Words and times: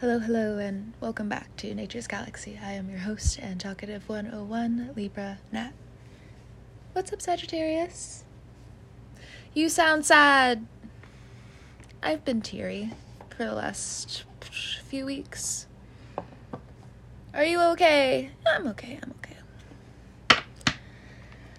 Hello, 0.00 0.18
hello, 0.18 0.58
and 0.58 0.92
welcome 1.00 1.26
back 1.26 1.56
to 1.56 1.74
Nature's 1.74 2.06
Galaxy. 2.06 2.60
I 2.62 2.72
am 2.72 2.90
your 2.90 2.98
host 2.98 3.38
and 3.38 3.58
talkative 3.58 4.06
101, 4.10 4.90
Libra 4.94 5.38
Nat. 5.50 5.72
What's 6.92 7.14
up, 7.14 7.22
Sagittarius? 7.22 8.22
You 9.54 9.70
sound 9.70 10.04
sad. 10.04 10.66
I've 12.02 12.26
been 12.26 12.42
teary 12.42 12.92
for 13.30 13.46
the 13.46 13.54
last 13.54 14.24
few 14.86 15.06
weeks. 15.06 15.66
Are 17.32 17.44
you 17.44 17.62
okay? 17.62 18.32
I'm 18.46 18.66
okay, 18.66 18.98
I'm 19.02 19.14
okay. 19.22 20.42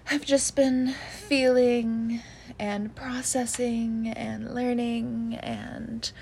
I've 0.08 0.24
just 0.24 0.54
been 0.54 0.94
feeling 1.26 2.22
and 2.56 2.94
processing 2.94 4.12
and 4.14 4.54
learning 4.54 5.40
and 5.42 6.12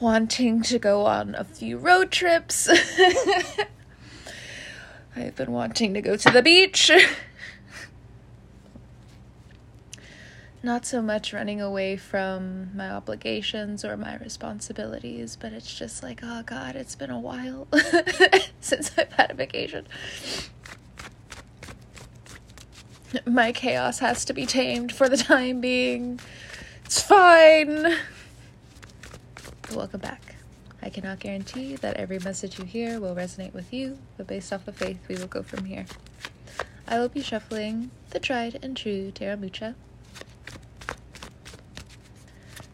wanting 0.00 0.62
to 0.62 0.78
go 0.78 1.04
on 1.04 1.34
a 1.34 1.44
few 1.44 1.76
road 1.76 2.10
trips. 2.10 2.68
I've 5.14 5.36
been 5.36 5.52
wanting 5.52 5.92
to 5.94 6.00
go 6.00 6.16
to 6.16 6.30
the 6.30 6.42
beach. 6.42 6.90
Not 10.62 10.84
so 10.84 11.00
much 11.00 11.32
running 11.32 11.60
away 11.60 11.96
from 11.96 12.76
my 12.76 12.90
obligations 12.90 13.82
or 13.84 13.96
my 13.96 14.16
responsibilities, 14.16 15.36
but 15.40 15.52
it's 15.52 15.74
just 15.74 16.02
like, 16.02 16.20
oh 16.22 16.42
god, 16.44 16.76
it's 16.76 16.94
been 16.94 17.10
a 17.10 17.18
while 17.18 17.66
since 18.60 18.90
I've 18.98 19.12
had 19.12 19.30
a 19.30 19.34
vacation. 19.34 19.86
My 23.26 23.52
chaos 23.52 23.98
has 24.00 24.24
to 24.26 24.32
be 24.32 24.46
tamed 24.46 24.92
for 24.92 25.08
the 25.08 25.16
time 25.16 25.60
being. 25.60 26.20
It's 26.84 27.00
fine. 27.02 27.96
Welcome 29.74 30.00
back. 30.00 30.34
I 30.82 30.90
cannot 30.90 31.20
guarantee 31.20 31.76
that 31.76 31.96
every 31.96 32.18
message 32.18 32.58
you 32.58 32.64
hear 32.64 32.98
will 32.98 33.14
resonate 33.14 33.54
with 33.54 33.72
you, 33.72 33.98
but 34.16 34.26
based 34.26 34.52
off 34.52 34.66
of 34.66 34.74
faith, 34.74 34.98
we 35.08 35.14
will 35.14 35.28
go 35.28 35.44
from 35.44 35.64
here. 35.64 35.86
I 36.88 36.98
will 36.98 37.08
be 37.08 37.22
shuffling 37.22 37.92
the 38.10 38.18
tried 38.18 38.58
and 38.62 38.76
true 38.76 39.12
Tarot 39.12 39.36
Mucha. 39.36 39.76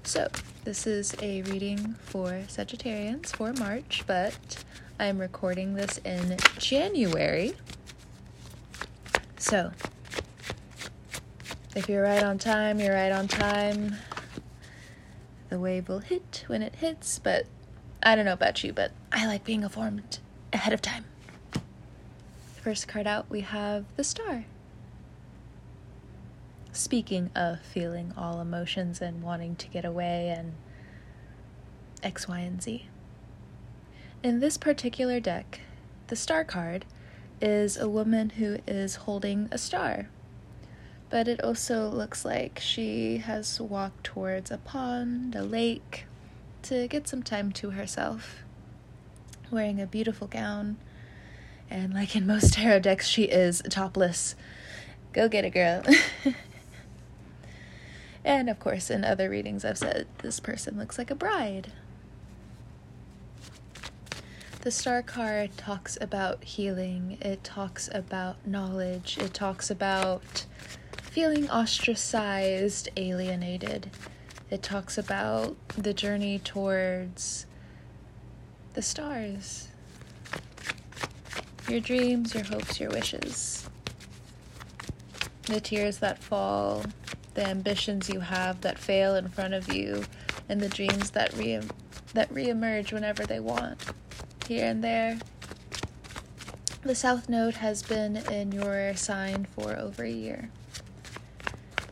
So, 0.05 0.29
this 0.65 0.87
is 0.87 1.15
a 1.21 1.43
reading 1.43 1.97
for 2.01 2.45
Sagittarians 2.49 3.37
for 3.37 3.53
March, 3.53 4.03
but 4.07 4.65
I'm 4.99 5.19
recording 5.19 5.75
this 5.75 5.99
in 5.99 6.39
January. 6.59 7.57
So, 9.37 9.71
if 11.75 11.91
you're 11.91 12.05
right 12.05 12.23
on 12.23 12.39
time, 12.39 12.81
you're 12.81 12.95
right 12.95 13.13
on 13.13 13.29
time 13.29 13.97
the 15.49 15.59
wave 15.59 15.89
will 15.89 16.01
hit 16.01 16.45
when 16.47 16.63
it 16.63 16.77
hits, 16.77 17.19
but 17.19 17.47
I 18.03 18.15
don't 18.15 18.25
know 18.25 18.33
about 18.33 18.63
you, 18.65 18.73
but 18.73 18.93
I 19.13 19.27
like 19.27 19.45
being 19.45 19.63
informed 19.63 20.19
ahead 20.53 20.73
of 20.73 20.83
time. 20.83 21.05
First 22.63 22.89
card 22.89 23.07
out, 23.07 23.31
we 23.31 23.41
have 23.43 23.85
the 23.97 24.05
star. 24.05 24.45
Speaking 26.73 27.31
of 27.35 27.61
feeling 27.61 28.13
all 28.17 28.41
emotions 28.41 29.01
and 29.01 29.23
wanting 29.23 29.57
to 29.57 29.69
get 29.69 29.85
away 29.85 30.35
and 30.37 30.53
X, 32.03 32.29
Y, 32.29 32.39
and 32.41 32.63
Z. 32.63 32.87
In 34.23 34.41
this 34.41 34.59
particular 34.59 35.21
deck, 35.21 35.61
the 36.09 36.17
star 36.17 36.45
card 36.45 36.85
is 37.41 37.77
a 37.77 37.89
woman 37.89 38.31
who 38.31 38.59
is 38.67 38.97
holding 38.97 39.49
a 39.51 39.59
star 39.59 40.09
but 41.09 41.29
it 41.29 41.43
also 41.43 41.89
looks 41.89 42.25
like 42.25 42.59
she 42.61 43.19
has 43.19 43.61
walked 43.61 44.05
towards 44.05 44.51
a 44.51 44.59
pond, 44.59 45.35
a 45.35 45.43
lake, 45.43 46.07
to 46.63 46.89
get 46.89 47.07
some 47.07 47.23
time 47.23 47.53
to 47.53 47.71
herself. 47.71 48.43
Wearing 49.51 49.81
a 49.81 49.87
beautiful 49.87 50.27
gown, 50.27 50.77
and 51.71 51.95
like 51.95 52.17
in 52.17 52.27
most 52.27 52.55
tarot 52.55 52.81
decks, 52.81 53.07
she 53.09 53.25
is 53.25 53.63
topless. 53.71 54.35
Go 55.13 55.29
get 55.29 55.45
it, 55.45 55.51
girl. 55.51 55.83
and 58.25 58.51
of 58.51 58.59
course, 58.59 58.91
in 58.91 59.05
other 59.05 59.31
readings, 59.31 59.65
I've 59.65 59.79
said 59.79 60.07
this 60.19 60.41
person 60.41 60.77
looks 60.77 60.99
like 60.99 61.11
a 61.11 61.15
bride. 61.15 61.73
The 64.63 64.73
star 64.73 65.01
card 65.01 65.57
talks 65.57 65.97
about 66.01 66.43
healing, 66.43 67.19
it 67.21 67.45
talks 67.45 67.89
about 67.93 68.45
knowledge, 68.45 69.17
it 69.19 69.33
talks 69.33 69.71
about 69.71 70.45
feeling 71.17 71.49
ostracized, 71.49 72.91
alienated. 72.99 73.91
It 74.51 74.63
talks 74.63 74.99
about 74.99 75.57
the 75.69 75.95
journey 75.95 76.41
towards 76.41 77.47
the 78.75 78.83
stars. 78.83 79.69
Your 81.71 81.81
dreams, 81.81 82.35
your 82.35 82.45
hopes, 82.45 82.79
your 82.79 82.91
wishes. 82.91 83.67
The 85.45 85.59
tears 85.59 85.97
that 86.01 86.23
fall, 86.23 86.85
the 87.33 87.49
ambitions 87.49 88.11
you 88.11 88.21
have 88.21 88.61
that 88.61 88.79
fail 88.79 89.17
in 89.17 89.29
front 89.31 89.55
of 89.55 89.73
you, 89.73 90.05
and 90.51 90.61
the 90.61 90.69
dreams 90.69 91.13
that 91.13 91.33
re 91.33 91.63
that 92.13 92.29
reemerge 92.29 92.93
whenever 92.93 93.25
they 93.25 93.41
want. 93.41 93.83
Here 94.47 94.67
and 94.67 94.85
there. 94.85 95.19
The 96.83 96.95
South 96.95 97.31
Node 97.31 97.55
has 97.55 97.83
been 97.83 98.19
in 98.31 98.53
your 98.53 98.95
sign 98.97 99.47
for 99.55 99.79
over 99.79 100.05
a 100.05 100.11
year. 100.11 100.51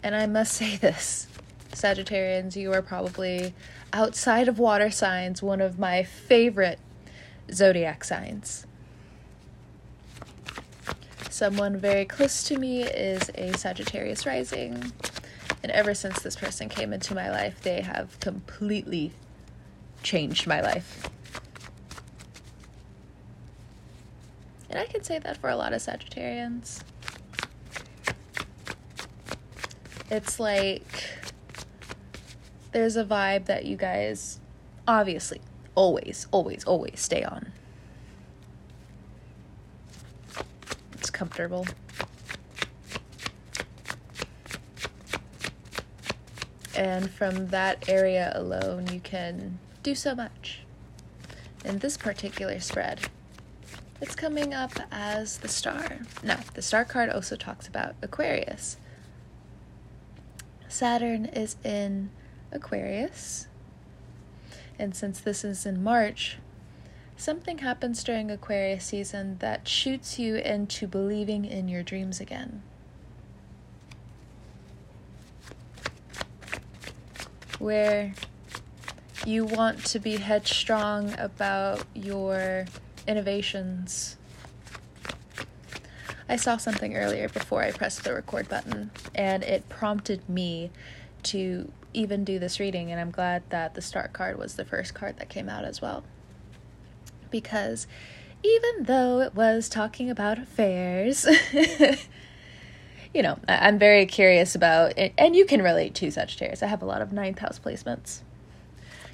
And 0.05 0.15
I 0.15 0.27
must 0.27 0.53
say 0.53 0.77
this 0.77 1.27
Sagittarians, 1.73 2.55
you 2.55 2.73
are 2.73 2.83
probably, 2.83 3.55
outside 3.93 4.49
of 4.49 4.59
water 4.59 4.91
signs, 4.91 5.43
one 5.43 5.63
of 5.63 5.79
my 5.79 6.05
favorite 6.05 6.79
zodiac 7.51 8.05
signs. 8.05 8.67
Someone 11.31 11.79
very 11.79 12.05
close 12.05 12.45
to 12.45 12.59
me 12.59 12.83
is 12.83 13.31
a 13.35 13.55
Sagittarius 13.55 14.25
rising. 14.27 14.93
And 15.63 15.73
ever 15.73 15.95
since 15.95 16.21
this 16.21 16.37
person 16.37 16.69
came 16.69 16.93
into 16.93 17.15
my 17.15 17.31
life, 17.31 17.63
they 17.63 17.81
have 17.81 18.21
completely 18.21 19.13
changed 20.03 20.47
my 20.47 20.61
life. 20.61 21.09
And 24.69 24.79
I 24.79 24.85
can 24.85 25.03
say 25.03 25.19
that 25.19 25.39
for 25.39 25.49
a 25.49 25.57
lot 25.57 25.73
of 25.73 25.81
Sagittarians. 25.81 26.83
It's 30.11 30.39
like 30.39 31.09
there's 32.73 32.97
a 32.97 33.05
vibe 33.05 33.47
that 33.47 33.65
you 33.65 33.77
guys 33.77 34.41
obviously 34.87 35.41
always, 35.75 36.27
always, 36.31 36.65
always 36.65 37.01
stay 37.01 37.25
on. 37.25 37.53
It's 40.93 41.11
comfortable. 41.11 41.67
And 46.77 47.11
from 47.11 47.49
that 47.49 47.89
area 47.89 48.33
alone, 48.35 48.89
you 48.93 49.01
can 49.01 49.59
do 49.83 49.95
so 49.95 50.15
much. 50.15 50.61
In 51.65 51.79
this 51.79 51.97
particular 51.97 52.61
spread, 52.61 53.01
it's 54.01 54.15
coming 54.15 54.53
up 54.53 54.73
as 54.91 55.39
the 55.39 55.49
star. 55.49 55.99
Now, 56.23 56.41
the 56.55 56.63
star 56.63 56.85
card 56.85 57.11
also 57.11 57.37
talks 57.37 57.69
about 57.69 57.95
Aquarius. 58.03 58.77
Saturn 60.75 61.27
is 61.27 61.55
in 61.63 62.11
Aquarius. 62.51 63.47
And 64.77 64.93
since 64.93 65.21
this 65.21 65.45
is 65.45 65.65
in 65.65 65.85
March, 65.85 66.39
something 67.17 67.59
happens 67.59 68.03
during 68.03 68.29
Aquarius 68.29 68.87
season 68.87 69.39
that 69.39 69.69
shoots 69.69 70.19
you 70.19 70.35
into 70.35 70.89
believing 70.89 71.45
in 71.45 71.69
your 71.69 71.85
dreams 71.85 72.19
again. 72.19 72.65
Where 77.61 78.13
you 79.25 79.45
want 79.45 79.85
to 79.87 80.01
be 80.01 80.17
headstrong 80.17 81.17
about 81.17 81.85
your 81.95 82.65
innovations 83.07 84.17
I 86.29 86.37
saw 86.37 86.57
something 86.57 86.97
earlier 86.97 87.29
before 87.29 87.63
I 87.63 87.71
pressed 87.71 88.05
the 88.05 88.15
record 88.15 88.49
button, 88.49 88.91
and 89.15 89.43
it 89.43 89.69
prompted 89.69 90.29
me 90.29 90.71
to 91.25 91.71
even 91.93 92.25
do 92.25 92.39
this 92.39 92.59
reading, 92.59 92.91
and 92.91 93.01
I'm 93.01 93.11
glad 93.11 93.43
that 93.51 93.75
the 93.75 93.83
star 93.83 94.09
card 94.09 94.39
was 94.39 94.55
the 94.55 94.65
first 94.65 94.95
card 94.95 95.19
that 95.19 95.29
came 95.29 95.49
out 95.49 95.65
as 95.65 95.83
well. 95.83 96.03
Because 97.31 97.87
even 98.43 98.85
though 98.85 99.21
it 99.21 99.35
was 99.35 99.69
talking 99.69 100.11
about 100.11 100.39
affairs, 100.39 101.27
you 103.15 103.23
know, 103.23 103.39
I'm 103.47 103.79
very 103.79 104.07
curious 104.07 104.55
about 104.55 104.97
it, 104.99 105.13
and 105.19 105.37
you 105.37 105.45
can 105.45 105.63
relate 105.63 105.95
to 105.97 106.11
such 106.11 106.31
Sagittarius. 106.31 106.63
I 106.63 106.67
have 106.67 106.83
a 106.83 106.87
lot 106.87 107.03
of 107.03 107.13
ninth 107.13 107.41
house 107.41 107.59
placements 107.59 108.21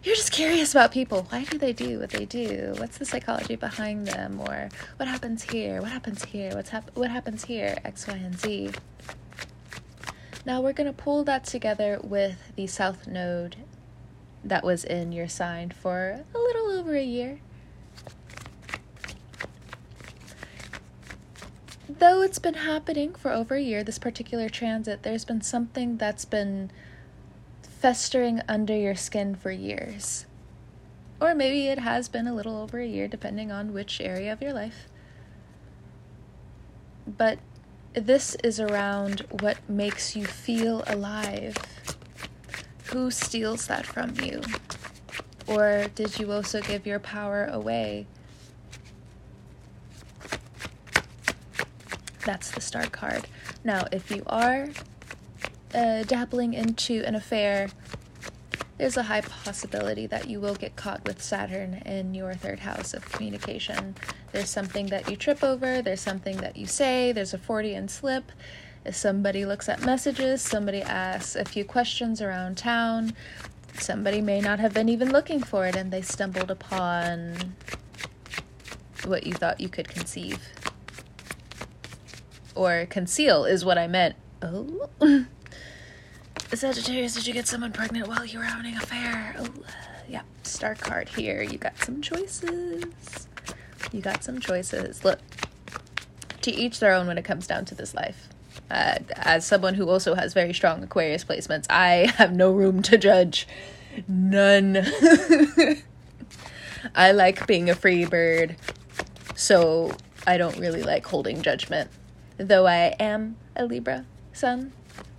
you're 0.03 0.17
just 0.17 0.33
curious 0.33 0.75
about 0.75 0.93
people. 0.93 1.27
Why 1.29 1.45
do 1.45 1.59
they 1.59 1.73
do 1.73 2.01
what 2.01 2.11
they 2.11 2.25
do? 2.25 2.75
What's 2.79 2.99
the 2.99 3.05
psychology 3.05 3.57
behind 3.57 4.07
them? 4.07 4.41
Or 4.41 4.71
what 4.97 5.09
happens 5.09 5.43
here? 5.43 5.83
What 5.83 5.91
happens 5.91 6.25
here? 6.25 6.55
What's 6.55 6.71
hap- 6.71 6.97
what 6.97 7.11
happens 7.11 7.45
here? 7.45 7.77
X, 7.85 8.07
Y, 8.07 8.15
and 8.15 8.39
Z. 8.39 8.71
Now 10.47 10.63
we're 10.63 10.73
going 10.73 10.87
to 10.87 10.93
pull 10.93 11.23
that 11.25 11.45
together 11.45 12.01
with 12.03 12.53
the 12.57 12.67
south 12.67 13.07
node 13.07 13.57
that 14.43 14.65
was 14.65 14.85
in 14.85 15.13
your 15.13 15.29
sign 15.29 15.71
for 15.71 16.25
a 16.35 16.39
little 16.39 16.71
over 16.71 16.97
a 16.97 17.05
year. 17.05 17.41
Though 21.91 22.23
it's 22.23 22.39
been 22.39 22.55
happening 22.55 23.15
for 23.15 23.31
over 23.31 23.57
a 23.57 23.61
year, 23.61 23.85
this 23.85 23.99
particular 23.99 24.49
transit, 24.49 25.03
there's 25.03 25.27
been 25.27 25.43
something 25.43 25.99
that's 25.99 26.25
been 26.25 26.71
festering 27.81 28.43
under 28.47 28.77
your 28.77 28.95
skin 28.95 29.35
for 29.35 29.51
years. 29.51 30.27
Or 31.19 31.35
maybe 31.35 31.69
it 31.69 31.79
has 31.79 32.11
been 32.11 32.27
a 32.27 32.35
little 32.35 32.57
over 32.59 32.79
a 32.79 32.87
year, 32.87 33.09
depending 33.09 33.51
on 33.51 33.73
which 33.73 34.03
area 34.03 34.33
of 34.35 34.43
your 34.43 34.53
life. 34.53 34.87
But 37.07 37.39
this 37.95 38.35
is 38.45 38.61
around 38.61 39.21
what 39.41 39.57
makes 39.67 40.15
you 40.15 40.27
feel 40.27 40.85
alive. 40.87 41.57
Who 42.91 43.11
steals 43.11 43.67
that 43.69 43.87
from 43.87 44.15
you? 44.23 44.43
Or 45.47 45.87
did 45.95 46.19
you 46.19 46.31
also 46.33 46.61
give 46.61 46.87
your 46.87 46.99
power 46.99 47.47
away? 47.47 48.07
That's 52.27 52.51
the 52.51 52.61
star 52.61 52.87
card. 52.87 53.27
Now, 53.65 53.87
if 53.91 54.11
you 54.11 54.23
are 54.27 54.69
uh, 55.75 56.03
dabbling 56.05 56.55
into 56.55 57.03
an 57.05 57.15
affair, 57.15 57.69
there's 58.81 58.97
a 58.97 59.03
high 59.03 59.21
possibility 59.21 60.07
that 60.07 60.29
you 60.29 60.41
will 60.41 60.55
get 60.55 60.75
caught 60.75 61.05
with 61.05 61.23
Saturn 61.23 61.83
in 61.85 62.15
your 62.15 62.33
third 62.33 62.61
house 62.61 62.95
of 62.95 63.05
communication. 63.13 63.95
There's 64.33 64.49
something 64.49 64.87
that 64.87 65.11
you 65.11 65.17
trip 65.17 65.45
over, 65.45 65.83
there's 65.83 66.01
something 66.01 66.39
that 66.39 66.57
you 66.57 66.67
say, 66.67 67.13
there's 67.13 67.35
a 67.35 67.39
Freudian 67.39 67.89
slip. 67.89 68.33
If 68.85 68.97
somebody 68.97 69.45
looks 69.45 69.69
at 69.69 69.85
messages, 69.85 70.41
somebody 70.41 70.81
asks 70.81 71.37
a 71.37 71.45
few 71.45 71.63
questions 71.65 72.23
around 72.23 72.57
town, 72.57 73.13
somebody 73.79 74.23
may 74.23 74.41
not 74.41 74.61
have 74.61 74.73
been 74.73 74.89
even 74.89 75.13
looking 75.13 75.43
for 75.43 75.67
it 75.67 75.77
and 75.77 75.93
they 75.93 76.01
stumbled 76.01 76.51
upon 76.51 77.55
what 79.05 79.27
you 79.27 79.35
thought 79.35 79.61
you 79.61 79.69
could 79.69 79.89
conceive. 79.89 80.41
Or 82.55 82.87
conceal 82.89 83.45
is 83.45 83.63
what 83.63 83.77
I 83.77 83.87
meant. 83.87 84.17
Oh. 84.43 84.89
Sagittarius, 86.53 87.15
did 87.15 87.27
you 87.27 87.33
get 87.33 87.47
someone 87.47 87.73
pregnant 87.73 88.09
while 88.09 88.25
you 88.25 88.39
were 88.39 88.45
having 88.45 88.73
an 88.73 88.79
affair? 88.79 89.37
Oh, 89.39 89.47
yeah, 90.09 90.23
star 90.43 90.75
card 90.75 91.09
here. 91.09 91.43
You 91.43 91.59
got 91.59 91.79
some 91.79 92.03
choices. 92.03 93.29
You 93.93 94.01
got 94.01 94.25
some 94.25 94.41
choices. 94.41 95.05
Look, 95.05 95.21
to 96.43 96.53
each 96.53 96.81
their 96.81 96.93
own 96.93 97.07
when 97.07 97.19
it 97.19 97.25
comes 97.25 97.47
down 97.47 97.65
to 97.67 97.75
this 97.75 97.95
life. 97.95 98.29
Uh, 98.71 98.99
as 99.13 99.47
someone 99.47 99.75
who 99.75 99.89
also 99.89 100.15
has 100.15 100.35
very 100.35 100.53
strong 100.53 100.83
Aquarius 100.83 101.25
placements, 101.25 101.67
I 101.71 102.13
have 102.17 102.33
no 102.33 102.51
room 102.51 102.83
to 102.83 102.99
judge. 102.99 103.47
None. 104.09 104.77
I 106.95 107.13
like 107.13 107.47
being 107.47 107.71
a 107.71 107.75
free 107.75 108.07
bird, 108.07 108.57
so 109.35 109.93
I 110.27 110.37
don't 110.37 110.59
really 110.59 110.83
like 110.83 111.07
holding 111.07 111.43
judgment. 111.43 111.91
Though 112.39 112.67
I 112.67 112.97
am 112.99 113.37
a 113.55 113.67
Libra 113.67 114.05
sun, 114.33 114.73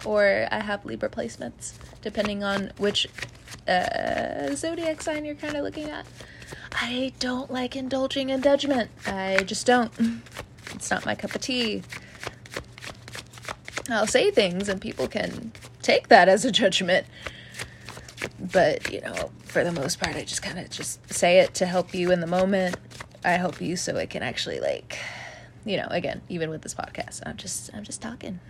or 0.06 0.48
I 0.52 0.60
have 0.60 0.86
Libra 0.86 1.10
placements, 1.10 1.74
depending 2.02 2.44
on 2.44 2.72
which 2.78 3.08
uh, 3.68 4.54
zodiac 4.56 5.02
sign 5.02 5.26
you're 5.26 5.36
kind 5.36 5.56
of 5.56 5.64
looking 5.64 5.90
at. 5.90 6.06
I 6.74 7.14
don't 7.20 7.52
like 7.52 7.76
indulging 7.76 8.30
in 8.30 8.42
judgment. 8.42 8.90
I 9.06 9.44
just 9.46 9.66
don't. 9.66 9.92
It's 10.74 10.90
not 10.90 11.06
my 11.06 11.16
cup 11.16 11.36
of 11.36 11.42
tea. 11.42 11.84
I'll 13.90 14.08
say 14.08 14.32
things 14.32 14.70
and 14.70 14.80
people 14.80 15.08
can 15.08 15.52
take 15.82 16.08
that 16.08 16.30
as 16.30 16.46
a 16.46 16.52
judgment. 16.52 17.06
But, 18.40 18.92
you 18.92 19.02
know, 19.02 19.32
for 19.44 19.64
the 19.64 19.72
most 19.72 20.00
part, 20.00 20.16
I 20.16 20.24
just 20.24 20.42
kind 20.42 20.58
of 20.58 20.70
just 20.70 21.14
say 21.14 21.40
it 21.40 21.54
to 21.56 21.66
help 21.66 21.94
you 21.94 22.12
in 22.12 22.22
the 22.22 22.26
moment. 22.26 22.78
I 23.24 23.32
help 23.32 23.62
you 23.62 23.76
so 23.76 23.98
it 23.98 24.10
can 24.10 24.24
actually 24.24 24.60
like, 24.60 24.98
you 25.66 25.78
know, 25.78 25.88
again, 25.90 26.22
even 26.30 26.50
with 26.50 26.62
this 26.62 26.74
podcast, 26.74 27.22
I'm 27.26 27.38
just 27.38 27.70
I'm 27.74 27.84
just 27.84 28.02
talking. 28.02 28.40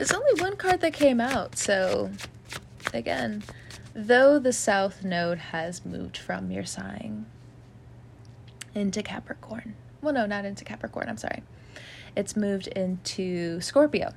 There's 0.00 0.12
only 0.12 0.40
one 0.40 0.56
card 0.56 0.80
that 0.80 0.94
came 0.94 1.20
out, 1.20 1.58
so 1.58 2.10
again, 2.94 3.42
though 3.92 4.38
the 4.38 4.50
South 4.50 5.04
Node 5.04 5.36
has 5.36 5.84
moved 5.84 6.16
from 6.16 6.50
your 6.50 6.64
sign 6.64 7.26
into 8.74 9.02
Capricorn. 9.02 9.74
Well, 10.00 10.14
no, 10.14 10.24
not 10.24 10.46
into 10.46 10.64
Capricorn, 10.64 11.10
I'm 11.10 11.18
sorry. 11.18 11.42
It's 12.16 12.34
moved 12.34 12.66
into 12.68 13.60
Scorpio. 13.60 14.14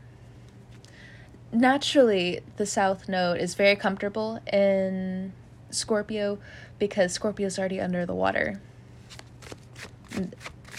Naturally, 1.51 2.39
the 2.55 2.65
South 2.65 3.09
Node 3.09 3.41
is 3.41 3.53
very 3.55 3.75
comfortable 3.75 4.39
in 4.53 5.33
Scorpio 5.69 6.39
because 6.79 7.11
Scorpio 7.11 7.47
is 7.47 7.59
already 7.59 7.81
under 7.81 8.05
the 8.05 8.15
water 8.15 8.61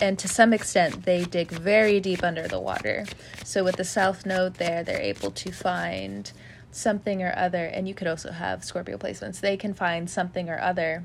and 0.04 0.18
to 0.18 0.28
some 0.28 0.52
extent 0.52 1.04
they 1.04 1.24
dig 1.24 1.50
very 1.50 1.98
deep 1.98 2.22
under 2.22 2.46
the 2.46 2.60
water. 2.60 3.06
So 3.42 3.64
with 3.64 3.76
the 3.76 3.84
south 3.84 4.26
node 4.26 4.54
there 4.54 4.84
they're 4.84 5.00
able 5.00 5.30
to 5.30 5.50
find 5.50 6.30
something 6.70 7.22
or 7.22 7.32
other 7.34 7.64
and 7.64 7.88
you 7.88 7.94
could 7.94 8.06
also 8.06 8.30
have 8.30 8.64
scorpio 8.64 8.98
placements. 8.98 9.40
They 9.40 9.56
can 9.56 9.72
find 9.72 10.10
something 10.10 10.50
or 10.50 10.60
other 10.60 11.04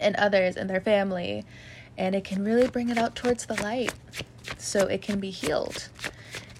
and 0.00 0.16
others 0.16 0.56
in 0.56 0.66
their 0.66 0.80
family 0.80 1.44
and 1.96 2.16
it 2.16 2.24
can 2.24 2.44
really 2.44 2.66
bring 2.66 2.88
it 2.88 2.98
out 2.98 3.14
towards 3.14 3.46
the 3.46 3.62
light. 3.62 3.94
So 4.58 4.88
it 4.88 5.00
can 5.00 5.20
be 5.20 5.30
healed. 5.30 5.88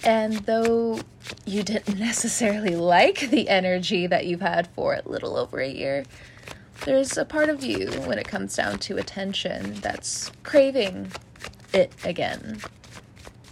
And 0.04 0.34
though 0.46 1.00
you 1.44 1.64
didn't 1.64 1.98
necessarily 2.08 2.76
like 2.76 3.30
the 3.30 3.48
energy 3.48 4.06
that 4.06 4.26
you've 4.26 4.42
had 4.42 4.68
for 4.76 4.94
a 4.94 5.02
little 5.04 5.36
over 5.36 5.58
a 5.58 5.68
year 5.68 6.04
there's 6.84 7.16
a 7.16 7.24
part 7.24 7.48
of 7.48 7.62
you 7.62 7.90
when 8.06 8.18
it 8.18 8.26
comes 8.26 8.56
down 8.56 8.76
to 8.76 8.96
attention 8.96 9.74
that's 9.74 10.32
craving 10.42 11.12
it 11.72 11.92
again. 12.04 12.60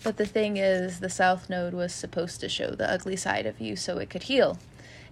But 0.03 0.17
the 0.17 0.27
thing 0.27 0.57
is, 0.57 1.01
the 1.01 1.11
South 1.11 1.51
Node 1.51 1.75
was 1.75 1.93
supposed 1.93 2.41
to 2.41 2.49
show 2.49 2.71
the 2.71 2.91
ugly 2.91 3.17
side 3.17 3.47
of 3.47 3.61
you 3.61 3.77
so 3.77 3.99
it 3.99 4.09
could 4.11 4.25
heal. 4.25 4.59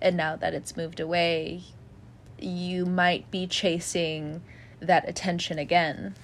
And 0.00 0.16
now 0.16 0.36
that 0.36 0.54
it's 0.54 0.76
moved 0.76 1.00
away, 1.00 1.62
you 2.38 2.86
might 2.86 3.30
be 3.30 3.46
chasing 3.46 4.42
that 4.80 5.08
attention 5.08 5.58
again. 5.58 6.14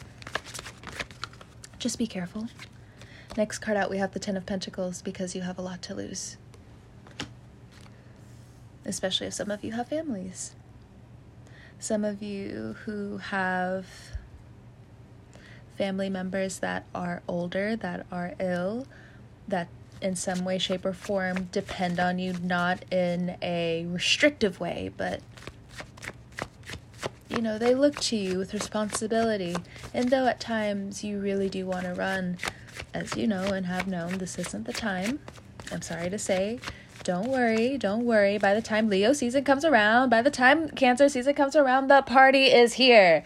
Just 1.78 1.98
be 1.98 2.06
careful. 2.06 2.48
Next 3.36 3.58
card 3.58 3.76
out, 3.76 3.90
we 3.90 3.98
have 3.98 4.12
the 4.12 4.20
Ten 4.20 4.36
of 4.36 4.46
Pentacles 4.46 5.02
because 5.02 5.34
you 5.34 5.42
have 5.42 5.58
a 5.58 5.62
lot 5.62 5.82
to 5.82 5.94
lose. 5.94 6.36
Especially 8.86 9.26
if 9.26 9.34
some 9.34 9.50
of 9.50 9.64
you 9.64 9.72
have 9.72 9.88
families 9.88 10.54
some 11.84 12.02
of 12.02 12.22
you 12.22 12.76
who 12.86 13.18
have 13.18 13.86
family 15.76 16.08
members 16.08 16.58
that 16.60 16.84
are 16.94 17.22
older, 17.28 17.76
that 17.76 18.06
are 18.10 18.34
ill, 18.38 18.86
that 19.48 19.68
in 20.00 20.16
some 20.16 20.44
way, 20.44 20.58
shape, 20.58 20.84
or 20.84 20.92
form 20.92 21.48
depend 21.50 21.98
on 21.98 22.18
you, 22.18 22.34
not 22.42 22.84
in 22.92 23.36
a 23.42 23.86
restrictive 23.88 24.60
way, 24.60 24.90
but 24.96 25.20
you 27.28 27.40
know, 27.40 27.58
they 27.58 27.74
look 27.74 27.98
to 28.00 28.16
you 28.16 28.38
with 28.38 28.54
responsibility. 28.54 29.56
And 29.92 30.10
though 30.10 30.26
at 30.26 30.40
times 30.40 31.02
you 31.02 31.18
really 31.18 31.48
do 31.48 31.66
want 31.66 31.84
to 31.84 31.94
run, 31.94 32.38
as 32.92 33.16
you 33.16 33.26
know 33.26 33.44
and 33.44 33.66
have 33.66 33.86
known, 33.88 34.18
this 34.18 34.38
isn't 34.38 34.64
the 34.64 34.72
time. 34.72 35.18
I'm 35.72 35.82
sorry 35.82 36.10
to 36.10 36.18
say, 36.18 36.60
don't 37.02 37.28
worry, 37.28 37.76
don't 37.76 38.04
worry. 38.04 38.38
By 38.38 38.54
the 38.54 38.62
time 38.62 38.88
Leo 38.88 39.12
season 39.12 39.44
comes 39.44 39.64
around, 39.64 40.10
by 40.10 40.22
the 40.22 40.30
time 40.30 40.68
Cancer 40.70 41.08
season 41.08 41.34
comes 41.34 41.56
around, 41.56 41.88
the 41.88 42.02
party 42.02 42.46
is 42.46 42.74
here. 42.74 43.24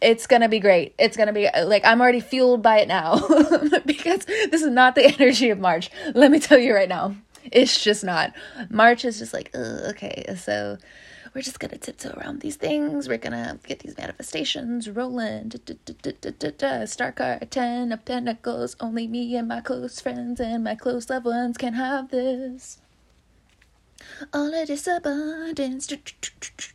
It's 0.00 0.26
gonna 0.26 0.48
be 0.48 0.58
great. 0.58 0.94
It's 0.98 1.16
gonna 1.16 1.32
be 1.32 1.46
uh, 1.46 1.66
like 1.66 1.84
I'm 1.84 2.00
already 2.00 2.20
fueled 2.20 2.62
by 2.62 2.80
it 2.80 2.88
now 2.88 3.18
because 3.86 4.24
this 4.24 4.62
is 4.62 4.70
not 4.70 4.94
the 4.94 5.06
energy 5.20 5.50
of 5.50 5.58
March. 5.58 5.90
Let 6.14 6.30
me 6.30 6.40
tell 6.40 6.58
you 6.58 6.74
right 6.74 6.88
now, 6.88 7.14
it's 7.44 7.82
just 7.82 8.02
not. 8.02 8.32
March 8.68 9.04
is 9.04 9.18
just 9.18 9.32
like, 9.32 9.54
okay, 9.54 10.24
so 10.36 10.78
we're 11.34 11.42
just 11.42 11.60
gonna 11.60 11.78
tiptoe 11.78 12.14
around 12.18 12.40
these 12.40 12.56
things. 12.56 13.08
We're 13.08 13.18
gonna 13.18 13.58
get 13.66 13.80
these 13.80 13.96
manifestations 13.96 14.90
rolling. 14.90 15.52
Star 16.86 17.12
card, 17.12 17.50
ten 17.50 17.92
of 17.92 18.04
pentacles. 18.04 18.76
Only 18.80 19.06
me 19.06 19.36
and 19.36 19.46
my 19.46 19.60
close 19.60 20.00
friends 20.00 20.40
and 20.40 20.64
my 20.64 20.74
close 20.74 21.08
loved 21.08 21.26
ones 21.26 21.56
can 21.56 21.74
have 21.74 22.10
this 22.10 22.78
all 24.32 24.54
of 24.54 24.68
this 24.68 24.86
abundance, 24.86 25.90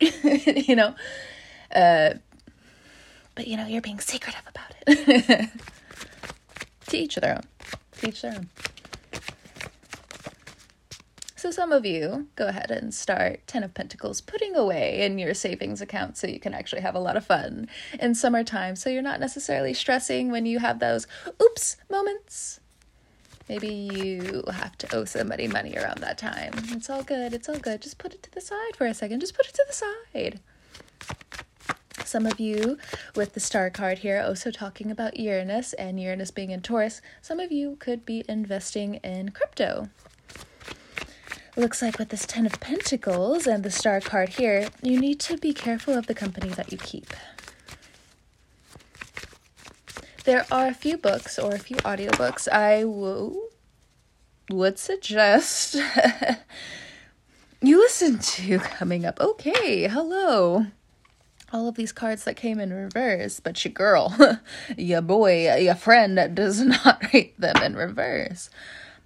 you 0.00 0.76
know. 0.76 0.94
Uh, 1.74 2.14
but 3.34 3.46
you 3.46 3.56
know, 3.56 3.66
you're 3.66 3.82
being 3.82 4.00
secretive 4.00 4.42
about 4.48 4.74
it. 4.86 5.50
to 6.88 6.96
each 6.96 7.16
their 7.16 7.34
own. 7.34 7.42
To 7.98 8.08
each 8.08 8.22
their 8.22 8.32
own. 8.32 8.48
So 11.38 11.50
some 11.50 11.70
of 11.70 11.86
you 11.86 12.26
go 12.34 12.48
ahead 12.48 12.70
and 12.70 12.92
start 12.92 13.46
Ten 13.46 13.62
of 13.62 13.74
Pentacles 13.74 14.20
putting 14.20 14.56
away 14.56 15.02
in 15.02 15.18
your 15.18 15.34
savings 15.34 15.80
account 15.80 16.16
so 16.16 16.26
you 16.26 16.40
can 16.40 16.54
actually 16.54 16.80
have 16.80 16.94
a 16.94 16.98
lot 16.98 17.16
of 17.16 17.24
fun 17.24 17.68
in 18.00 18.14
summertime. 18.14 18.74
So 18.74 18.90
you're 18.90 19.02
not 19.02 19.20
necessarily 19.20 19.74
stressing 19.74 20.30
when 20.30 20.46
you 20.46 20.58
have 20.58 20.80
those 20.80 21.06
oops 21.40 21.76
moments 21.90 22.58
Maybe 23.48 23.68
you 23.68 24.42
have 24.52 24.76
to 24.78 24.94
owe 24.94 25.04
somebody 25.04 25.46
money 25.46 25.76
around 25.76 25.98
that 25.98 26.18
time. 26.18 26.52
It's 26.70 26.90
all 26.90 27.02
good. 27.02 27.32
It's 27.32 27.48
all 27.48 27.58
good. 27.58 27.80
Just 27.80 27.98
put 27.98 28.12
it 28.12 28.22
to 28.24 28.30
the 28.32 28.40
side 28.40 28.74
for 28.76 28.86
a 28.86 28.94
second. 28.94 29.20
Just 29.20 29.36
put 29.36 29.46
it 29.46 29.54
to 29.54 29.64
the 29.66 29.72
side. 29.72 30.40
Some 32.04 32.26
of 32.26 32.38
you 32.38 32.78
with 33.14 33.34
the 33.34 33.40
star 33.40 33.68
card 33.70 33.98
here 33.98 34.20
also 34.20 34.50
talking 34.50 34.90
about 34.90 35.18
Uranus 35.18 35.72
and 35.74 36.00
Uranus 36.00 36.30
being 36.30 36.50
in 36.50 36.60
Taurus. 36.60 37.00
Some 37.20 37.40
of 37.40 37.50
you 37.50 37.76
could 37.80 38.04
be 38.04 38.24
investing 38.28 38.94
in 38.96 39.30
crypto. 39.30 39.90
Looks 41.56 41.80
like 41.82 41.98
with 41.98 42.10
this 42.10 42.26
Ten 42.26 42.46
of 42.46 42.60
Pentacles 42.60 43.46
and 43.46 43.64
the 43.64 43.70
star 43.70 44.00
card 44.00 44.30
here, 44.30 44.68
you 44.82 45.00
need 45.00 45.18
to 45.20 45.36
be 45.38 45.52
careful 45.52 45.94
of 45.94 46.06
the 46.06 46.14
company 46.14 46.50
that 46.50 46.70
you 46.70 46.78
keep. 46.78 47.12
There 50.26 50.44
are 50.50 50.66
a 50.66 50.74
few 50.74 50.98
books 50.98 51.38
or 51.38 51.54
a 51.54 51.58
few 51.58 51.76
audiobooks 51.76 52.48
I 52.48 52.82
will, 52.82 53.48
would 54.50 54.76
suggest 54.76 55.76
you 57.62 57.78
listen 57.78 58.18
to 58.18 58.58
coming 58.58 59.06
up. 59.06 59.20
Okay, 59.20 59.86
hello 59.86 60.66
all 61.52 61.68
of 61.68 61.76
these 61.76 61.92
cards 61.92 62.24
that 62.24 62.34
came 62.34 62.58
in 62.58 62.72
reverse, 62.72 63.38
but 63.38 63.64
your 63.64 63.72
girl, 63.72 64.16
your 64.76 65.00
boy, 65.00 65.56
your 65.58 65.76
friend 65.76 66.34
does 66.34 66.60
not 66.60 67.00
rate 67.14 67.40
them 67.40 67.56
in 67.62 67.76
reverse. 67.76 68.50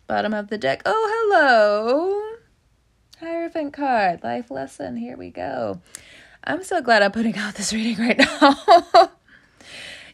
Bottom 0.06 0.32
of 0.32 0.48
the 0.48 0.56
deck. 0.56 0.80
Oh, 0.86 1.28
hello. 1.30 2.38
Hierophant 3.20 3.74
card, 3.74 4.24
life 4.24 4.50
lesson. 4.50 4.96
Here 4.96 5.18
we 5.18 5.28
go. 5.28 5.82
I'm 6.42 6.64
so 6.64 6.80
glad 6.80 7.02
I'm 7.02 7.12
putting 7.12 7.36
out 7.36 7.56
this 7.56 7.74
reading 7.74 7.98
right 7.98 8.18
now. 8.18 9.10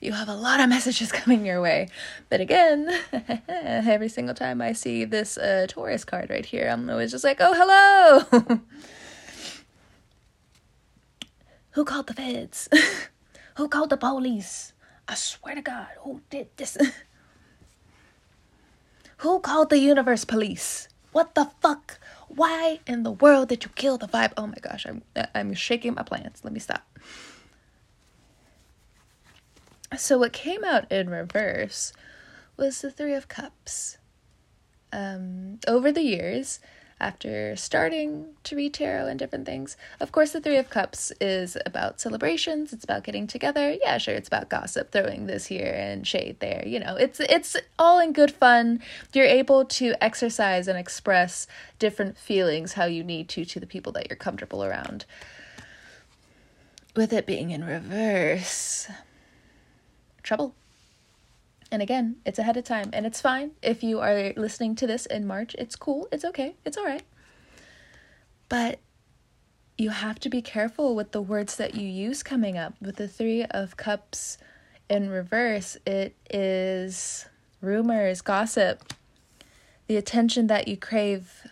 You 0.01 0.13
have 0.13 0.29
a 0.29 0.35
lot 0.35 0.61
of 0.61 0.69
messages 0.69 1.13
coming 1.21 1.45
your 1.45 1.61
way. 1.61 1.89
But 2.29 2.41
again, 2.41 2.91
every 3.49 4.09
single 4.09 4.35
time 4.35 4.61
I 4.61 4.73
see 4.73 5.05
this 5.05 5.39
uh, 5.39 5.67
Taurus 5.69 6.05
card 6.05 6.31
right 6.31 6.45
here, 6.45 6.69
I'm 6.69 6.89
always 6.91 7.11
just 7.11 7.25
like, 7.25 7.39
oh, 7.41 7.55
hello. 7.55 8.61
Who 11.73 11.85
called 11.85 12.07
the 12.07 12.15
feds? 12.15 12.69
who 13.57 13.69
called 13.69 13.91
the 13.91 13.99
police? 13.99 14.73
I 15.07 15.15
swear 15.15 15.55
to 15.55 15.61
God, 15.61 15.89
who 16.01 16.23
did 16.31 16.49
this? 16.57 16.79
who 19.19 19.41
called 19.41 19.69
the 19.69 19.79
universe 19.79 20.25
police? 20.25 20.89
What 21.13 21.35
the 21.35 21.51
fuck? 21.61 21.99
Why 22.29 22.81
in 22.87 23.03
the 23.03 23.13
world 23.13 23.49
did 23.51 23.65
you 23.65 23.71
kill 23.75 23.99
the 23.99 24.09
vibe? 24.09 24.33
Oh 24.37 24.47
my 24.47 24.57
gosh, 24.61 24.87
I'm 24.87 25.03
I'm 25.35 25.55
shaking 25.55 25.95
my 25.95 26.03
plants. 26.03 26.45
Let 26.45 26.53
me 26.53 26.61
stop. 26.61 26.83
So 29.97 30.19
what 30.19 30.33
came 30.33 30.65
out 30.65 30.91
in 30.91 31.11
reverse 31.11 31.93
was 32.57 32.81
the 32.81 32.91
3 32.91 33.15
of 33.15 33.29
cups. 33.29 33.99
Um 34.93 35.59
over 35.67 35.93
the 35.93 36.03
years, 36.03 36.61
after 36.99 37.55
starting 37.57 38.27
to 38.43 38.57
read 38.57 38.73
tarot 38.73 39.07
and 39.07 39.19
different 39.19 39.45
things. 39.45 39.77
Of 40.01 40.13
course, 40.13 40.33
the 40.33 40.41
Three 40.41 40.57
of 40.57 40.71
Cups 40.71 41.13
is 41.21 41.57
about 41.67 42.01
celebrations. 42.01 42.73
It's 42.73 42.85
about 42.85 43.05
getting 43.05 43.27
together. 43.27 43.77
Yeah, 43.83 43.99
sure, 43.99 44.15
it's 44.15 44.29
about 44.29 44.49
gossip, 44.49 44.93
throwing 44.93 45.27
this 45.27 45.47
here 45.47 45.75
and 45.77 46.07
shade 46.07 46.41
there. 46.41 46.63
You 46.67 46.81
know, 46.81 46.97
it's 46.97 47.21
it's 47.21 47.57
all 47.79 48.01
in 48.01 48.13
good 48.13 48.31
fun. 48.31 48.81
You're 49.13 49.27
able 49.27 49.67
to 49.67 49.95
exercise 50.03 50.69
and 50.69 50.79
express 50.79 51.47
different 51.79 52.17
feelings 52.17 52.75
how 52.75 52.87
you 52.87 53.05
need 53.05 53.29
to 53.31 53.45
to 53.45 53.61
the 53.61 53.67
people 53.67 53.93
that 53.93 54.09
you're 54.09 54.17
comfortable 54.17 54.65
around. 54.65 55.05
With 56.95 57.13
it 57.13 57.27
being 57.27 57.51
in 57.51 57.63
reverse, 57.63 58.89
trouble. 60.27 60.55
And 61.73 61.81
again, 61.83 62.17
it's 62.27 62.39
ahead 62.39 62.57
of 62.57 62.65
time 62.65 62.91
and 62.93 63.07
it's 63.07 63.21
fine 63.21 63.53
if 63.63 63.83
you 63.83 64.01
are 64.01 64.33
listening 64.37 64.77
to 64.77 64.87
this 64.87 65.07
in 65.07 65.27
March. 65.27 65.57
It's 65.59 65.75
cool. 65.75 66.09
It's 66.13 66.25
okay. 66.25 66.55
It's 66.65 66.77
all 66.77 66.85
right. 66.85 67.03
But 68.49 68.79
you 69.79 69.91
have 69.91 70.19
to 70.21 70.29
be 70.29 70.43
careful 70.43 70.95
with 70.95 71.13
the 71.13 71.21
words 71.21 71.57
that 71.57 71.75
you 71.75 71.89
use 71.89 72.23
coming 72.23 72.57
up. 72.57 72.75
With 72.81 72.97
the 72.97 73.09
3 73.09 73.45
of 73.47 73.77
cups 73.77 74.39
in 74.89 75.11
reverse, 75.11 75.77
it 75.87 76.15
is 76.31 77.27
rumors, 77.61 78.21
gossip, 78.21 78.95
the 79.87 79.97
attention 79.97 80.47
that 80.47 80.69
you 80.69 80.77
crave 80.77 81.47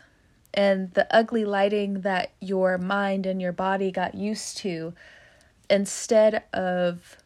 and 0.54 0.92
the 0.94 1.12
ugly 1.14 1.44
lighting 1.44 2.02
that 2.02 2.30
your 2.40 2.78
mind 2.78 3.26
and 3.26 3.42
your 3.42 3.52
body 3.52 3.90
got 3.90 4.14
used 4.14 4.56
to 4.58 4.94
instead 5.68 6.44
of 6.52 7.16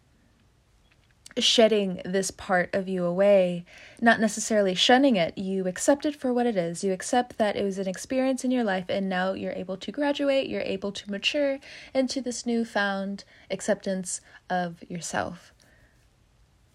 shedding 1.40 2.00
this 2.04 2.30
part 2.30 2.74
of 2.74 2.88
you 2.88 3.04
away, 3.04 3.64
not 4.00 4.20
necessarily 4.20 4.74
shunning 4.74 5.16
it. 5.16 5.36
You 5.36 5.66
accept 5.66 6.06
it 6.06 6.16
for 6.16 6.32
what 6.32 6.46
it 6.46 6.56
is. 6.56 6.84
You 6.84 6.92
accept 6.92 7.38
that 7.38 7.56
it 7.56 7.64
was 7.64 7.78
an 7.78 7.88
experience 7.88 8.44
in 8.44 8.50
your 8.50 8.64
life, 8.64 8.86
and 8.88 9.08
now 9.08 9.32
you're 9.32 9.52
able 9.52 9.76
to 9.76 9.92
graduate, 9.92 10.48
you're 10.48 10.60
able 10.62 10.92
to 10.92 11.10
mature 11.10 11.58
into 11.94 12.20
this 12.20 12.46
newfound 12.46 13.24
acceptance 13.50 14.20
of 14.50 14.82
yourself. 14.88 15.52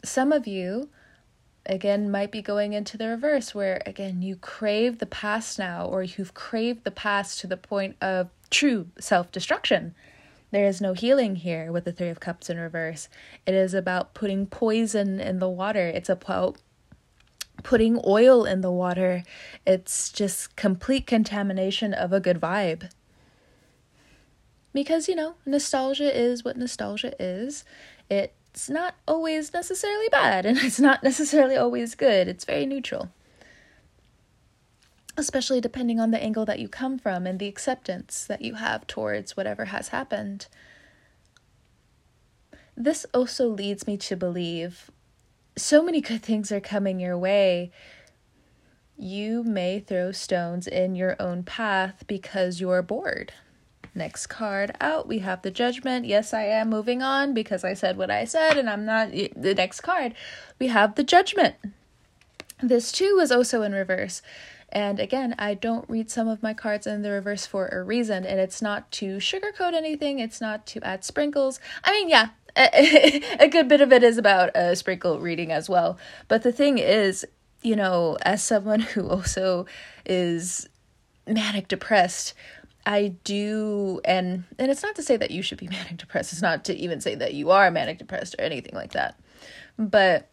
Some 0.03 0.31
of 0.31 0.47
you, 0.47 0.89
again, 1.65 2.11
might 2.11 2.31
be 2.31 2.41
going 2.41 2.73
into 2.73 2.97
the 2.97 3.07
reverse, 3.07 3.55
where 3.55 3.81
again, 3.85 4.21
you 4.21 4.35
crave 4.35 4.99
the 4.99 5.05
past 5.05 5.59
now, 5.59 5.85
or 5.85 6.03
you've 6.03 6.33
craved 6.33 6.83
the 6.83 6.91
past 6.91 7.39
to 7.39 7.47
the 7.47 7.57
point 7.57 7.95
of 8.01 8.29
true 8.49 8.87
self 8.99 9.31
destruction 9.31 9.95
there 10.53 10.67
is 10.67 10.79
no 10.79 10.93
healing 10.93 11.37
here 11.37 11.71
with 11.71 11.83
the 11.83 11.91
Three 11.91 12.09
of 12.09 12.19
Cups 12.19 12.47
in 12.47 12.59
reverse. 12.59 13.09
It 13.47 13.55
is 13.55 13.73
about 13.73 14.13
putting 14.13 14.45
poison 14.45 15.19
in 15.19 15.39
the 15.39 15.49
water. 15.49 15.87
It's 15.87 16.09
about 16.09 16.59
putting 17.63 17.99
oil 18.05 18.45
in 18.45 18.61
the 18.61 18.71
water. 18.71 19.23
It's 19.65 20.11
just 20.11 20.55
complete 20.55 21.07
contamination 21.07 21.91
of 21.91 22.13
a 22.13 22.19
good 22.19 22.39
vibe. 22.39 22.91
Because, 24.73 25.09
you 25.09 25.15
know, 25.15 25.35
nostalgia 25.43 26.15
is 26.15 26.45
what 26.45 26.55
nostalgia 26.55 27.13
is. 27.19 27.65
It's 28.07 28.69
not 28.69 28.93
always 29.07 29.53
necessarily 29.53 30.09
bad 30.09 30.45
and 30.45 30.57
it's 30.61 30.79
not 30.79 31.01
necessarily 31.01 31.55
always 31.57 31.95
good. 31.95 32.27
It's 32.27 32.45
very 32.45 32.67
neutral 32.67 33.09
especially 35.17 35.61
depending 35.61 35.99
on 35.99 36.11
the 36.11 36.21
angle 36.21 36.45
that 36.45 36.59
you 36.59 36.67
come 36.67 36.97
from 36.97 37.27
and 37.27 37.39
the 37.39 37.47
acceptance 37.47 38.25
that 38.25 38.41
you 38.41 38.55
have 38.55 38.87
towards 38.87 39.37
whatever 39.37 39.65
has 39.65 39.89
happened. 39.89 40.47
This 42.75 43.05
also 43.13 43.47
leads 43.47 43.85
me 43.85 43.97
to 43.97 44.15
believe 44.15 44.89
so 45.55 45.83
many 45.83 46.01
good 46.01 46.23
things 46.23 46.51
are 46.51 46.59
coming 46.59 46.99
your 46.99 47.17
way. 47.17 47.71
You 48.97 49.43
may 49.43 49.79
throw 49.79 50.11
stones 50.11 50.67
in 50.67 50.95
your 50.95 51.15
own 51.19 51.43
path 51.43 52.03
because 52.07 52.59
you're 52.59 52.81
bored. 52.81 53.33
Next 53.95 54.25
card 54.25 54.75
out, 54.81 55.07
we 55.07 55.19
have 55.19 55.43
the 55.43 55.51
judgment. 55.51 56.05
Yes, 56.05 56.33
I 56.33 56.45
am 56.45 56.71
moving 56.71 57.03
on 57.03 57.35
because 57.35 57.63
I 57.63 57.75
said 57.75 57.95
what 57.95 58.09
I 58.09 58.25
said 58.25 58.57
and 58.57 58.67
I'm 58.67 58.85
not. 58.85 59.11
The 59.11 59.53
next 59.55 59.81
card, 59.81 60.15
we 60.57 60.67
have 60.67 60.95
the 60.95 61.03
judgment. 61.03 61.55
This 62.61 62.91
too 62.91 63.15
was 63.15 63.31
also 63.31 63.61
in 63.61 63.73
reverse. 63.73 64.23
And 64.73 64.99
again, 64.99 65.35
I 65.37 65.53
don't 65.53 65.87
read 65.87 66.09
some 66.09 66.27
of 66.27 66.41
my 66.41 66.55
cards 66.55 66.87
in 66.87 67.03
the 67.03 67.11
reverse 67.11 67.45
for 67.45 67.67
a 67.67 67.83
reason, 67.83 68.25
and 68.25 68.39
it's 68.39 68.59
not 68.59 68.91
to 68.93 69.17
sugarcoat 69.17 69.73
anything, 69.73 70.17
it's 70.17 70.41
not 70.41 70.65
to 70.67 70.83
add 70.83 71.05
sprinkles. 71.05 71.59
I 71.83 71.91
mean, 71.91 72.09
yeah, 72.09 72.29
a 72.55 73.47
good 73.51 73.67
bit 73.67 73.81
of 73.81 73.93
it 73.93 74.03
is 74.03 74.17
about 74.17 74.49
a 74.55 74.75
sprinkle 74.75 75.19
reading 75.19 75.51
as 75.51 75.69
well. 75.69 75.99
But 76.27 76.41
the 76.41 76.51
thing 76.51 76.79
is, 76.79 77.23
you 77.61 77.75
know, 77.75 78.17
as 78.23 78.43
someone 78.43 78.79
who 78.79 79.07
also 79.09 79.67
is 80.07 80.67
manic 81.27 81.67
depressed, 81.67 82.33
I 82.85 83.13
do 83.23 84.01
and 84.03 84.43
and 84.59 84.69
it's 84.69 84.83
not 84.83 84.95
to 84.95 85.03
say 85.03 85.15
that 85.17 85.31
you 85.31 85.43
should 85.43 85.59
be 85.59 85.67
manic 85.71 85.97
depressed. 85.97 86.33
It's 86.33 86.41
not 86.41 86.65
to 86.65 86.75
even 86.75 86.99
say 86.99 87.13
that 87.13 87.35
you 87.35 87.51
are 87.51 87.69
manic 87.69 87.99
depressed 87.99 88.35
or 88.39 88.41
anything 88.41 88.73
like 88.73 88.93
that. 88.93 89.19
But 89.77 90.29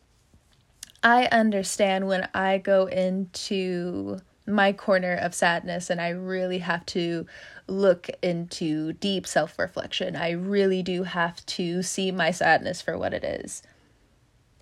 I 1.02 1.26
understand 1.26 2.06
when 2.06 2.28
I 2.34 2.56
go 2.58 2.86
into 2.86 4.18
my 4.50 4.72
corner 4.72 5.14
of 5.14 5.34
sadness 5.34 5.90
and 5.90 6.00
I 6.00 6.10
really 6.10 6.58
have 6.58 6.84
to 6.86 7.26
look 7.66 8.10
into 8.22 8.92
deep 8.94 9.26
self 9.26 9.58
reflection. 9.58 10.16
I 10.16 10.30
really 10.30 10.82
do 10.82 11.04
have 11.04 11.44
to 11.46 11.82
see 11.82 12.10
my 12.10 12.30
sadness 12.30 12.82
for 12.82 12.98
what 12.98 13.14
it 13.14 13.24
is. 13.24 13.62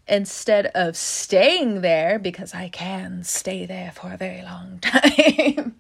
Instead 0.07 0.67
of 0.75 0.97
staying 0.97 1.83
there, 1.83 2.19
because 2.19 2.55
I 2.55 2.69
can 2.71 3.25
stay 3.25 3.67
there 3.67 3.93
for 3.93 4.13
a 4.13 4.17
very 4.17 4.43
long 4.43 4.79
time. 4.83 5.77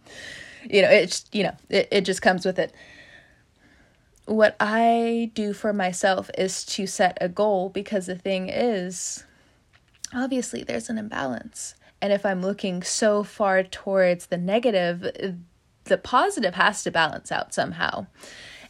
you 0.69 0.83
know, 0.83 0.91
it's, 0.91 1.25
you 1.33 1.45
know, 1.45 1.57
it, 1.71 1.89
it 1.91 2.01
just 2.03 2.21
comes 2.21 2.45
with 2.45 2.59
it. 2.59 2.75
What 4.27 4.57
I 4.61 5.31
do 5.33 5.55
for 5.55 5.73
myself 5.73 6.31
is 6.37 6.65
to 6.67 6.87
set 6.87 7.17
a 7.21 7.29
goal 7.31 7.71
because 7.71 8.05
the 8.05 8.17
thing 8.17 8.51
is, 8.51 9.25
obviously, 10.15 10.63
there's 10.63 10.91
an 10.91 10.99
imbalance 10.99 11.75
and 12.01 12.13
if 12.13 12.25
I'm 12.25 12.43
looking 12.43 12.83
so 12.83 13.23
far 13.23 13.63
towards 13.63 14.27
the 14.27 14.39
negative, 14.39 15.37
the 15.85 15.99
positive 15.99 16.55
has 16.55 16.83
to 16.85 16.91
balance 16.91 17.33
out 17.33 17.53
somehow. 17.53 18.07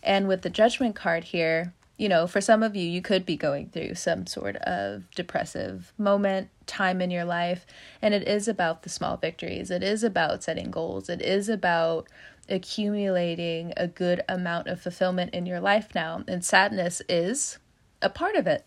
And 0.03 0.29
with 0.29 0.43
the 0.43 0.51
judgment 0.51 0.95
card 0.95 1.25
here, 1.25 1.75
you 1.99 2.09
know, 2.09 2.29
for 2.29 2.41
some 2.41 2.63
of 2.63 2.77
you, 2.77 2.89
you 2.89 3.03
could 3.03 3.27
be 3.27 3.37
going 3.37 3.71
through 3.71 3.97
some 3.97 4.27
sort 4.27 4.57
of 4.57 5.11
depressive 5.11 5.93
moment, 5.99 6.49
time 6.67 7.01
in 7.01 7.11
your 7.11 7.25
life. 7.25 7.67
And 8.01 8.15
it 8.15 8.27
is 8.27 8.47
about 8.47 8.83
the 8.83 8.89
small 8.89 9.17
victories. 9.17 9.71
It 9.71 9.83
is 9.83 10.05
about 10.05 10.45
setting 10.45 10.71
goals. 10.71 11.09
It 11.09 11.21
is 11.21 11.49
about 11.49 12.09
accumulating 12.49 13.73
a 13.77 13.89
good 13.89 14.23
amount 14.29 14.69
of 14.69 14.81
fulfillment 14.81 15.35
in 15.35 15.45
your 15.45 15.61
life 15.61 15.89
now. 15.95 16.23
And 16.29 16.45
sadness 16.45 17.03
is 17.09 17.59
a 18.01 18.09
part 18.09 18.37
of 18.37 18.47
it. 18.47 18.65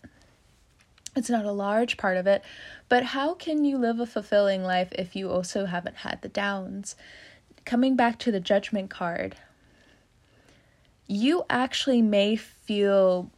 It's 1.14 1.30
not 1.30 1.44
a 1.44 1.52
large 1.52 1.98
part 1.98 2.16
of 2.16 2.26
it, 2.26 2.42
but 2.88 3.04
how 3.04 3.34
can 3.34 3.64
you 3.64 3.76
live 3.76 4.00
a 4.00 4.06
fulfilling 4.06 4.62
life 4.62 4.88
if 4.92 5.14
you 5.14 5.30
also 5.30 5.66
haven't 5.66 5.96
had 5.96 6.22
the 6.22 6.28
downs? 6.28 6.96
Coming 7.64 7.96
back 7.96 8.18
to 8.20 8.32
the 8.32 8.40
judgment 8.40 8.88
card, 8.88 9.36
you 11.06 11.44
actually 11.50 12.00
may 12.00 12.36
feel 12.36 13.30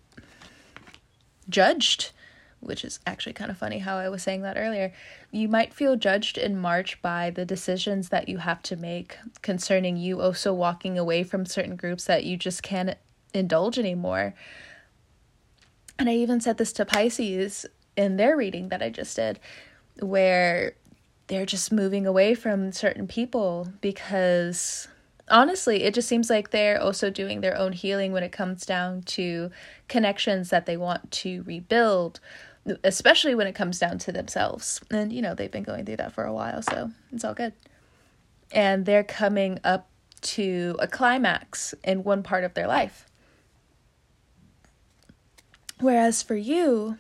judged, 1.49 2.13
which 2.61 2.85
is 2.85 3.01
actually 3.07 3.33
kind 3.33 3.51
of 3.51 3.59
funny 3.59 3.81
how 3.81 3.97
I 3.97 4.09
was 4.09 4.23
saying 4.23 4.43
that 4.43 4.57
earlier. 4.57 4.93
You 5.33 5.49
might 5.49 5.75
feel 5.75 5.97
judged 5.97 6.39
in 6.39 6.57
March 6.57 7.03
by 7.03 7.31
the 7.31 7.45
decisions 7.45 8.09
that 8.11 8.29
you 8.29 8.39
have 8.39 8.63
to 8.63 8.77
make 8.77 9.19
concerning 9.43 9.97
you 9.97 10.21
also 10.21 10.55
walking 10.55 10.97
away 10.97 11.25
from 11.25 11.45
certain 11.45 11.75
groups 11.75 12.05
that 12.05 12.25
you 12.25 12.37
just 12.37 12.63
can't 12.63 12.97
indulge 13.35 13.79
anymore. 13.79 14.35
And 15.99 16.09
I 16.09 16.15
even 16.15 16.41
said 16.41 16.59
this 16.59 16.73
to 16.75 16.85
Pisces 16.85 17.67
in 17.97 18.17
their 18.17 18.37
reading 18.37 18.69
that 18.71 18.83
I 18.83 18.91
just 18.91 19.17
did, 19.17 19.39
where 20.01 20.75
they're 21.29 21.47
just 21.47 21.73
moving 21.73 22.07
away 22.07 22.35
from 22.35 22.73
certain 22.73 23.07
people 23.07 23.69
because 23.81 24.89
honestly, 25.29 25.85
it 25.85 25.95
just 25.95 26.09
seems 26.09 26.29
like 26.29 26.51
they're 26.51 26.81
also 26.81 27.11
doing 27.11 27.41
their 27.41 27.57
own 27.57 27.73
healing 27.73 28.13
when 28.13 28.23
it 28.23 28.33
comes 28.33 28.67
down 28.67 29.03
to 29.03 29.51
connections 29.89 30.51
that 30.51 30.67
they 30.67 30.77
want 30.77 31.11
to 31.11 31.43
rebuild, 31.45 32.21
especially 32.83 33.35
when 33.35 33.47
it 33.47 33.55
comes 33.55 33.79
down 33.79 33.99
to 33.99 34.13
themselves. 34.13 34.81
And, 34.91 35.13
you 35.13 35.23
know, 35.23 35.35
they've 35.35 35.51
been 35.51 35.63
going 35.63 35.87
through 35.87 35.97
that 35.97 36.13
for 36.13 36.25
a 36.25 36.33
while, 36.33 36.63
so 36.63 36.91
it's 37.13 37.25
all 37.25 37.35
good. 37.35 37.53
And 38.53 38.85
they're 38.85 39.05
coming 39.05 39.59
up 39.65 39.89
to 40.23 40.77
a 40.79 40.87
climax 40.87 41.75
in 41.85 42.05
one 42.05 42.23
part 42.23 42.45
of 42.45 42.55
their 42.55 42.67
life. 42.67 43.07
Whereas 45.81 46.23
for 46.23 46.37
you, 46.37 46.99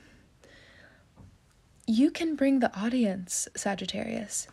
you 1.87 2.11
can 2.11 2.35
bring 2.35 2.61
the 2.61 2.75
audience, 2.76 3.49
Sagittarius. 3.54 4.49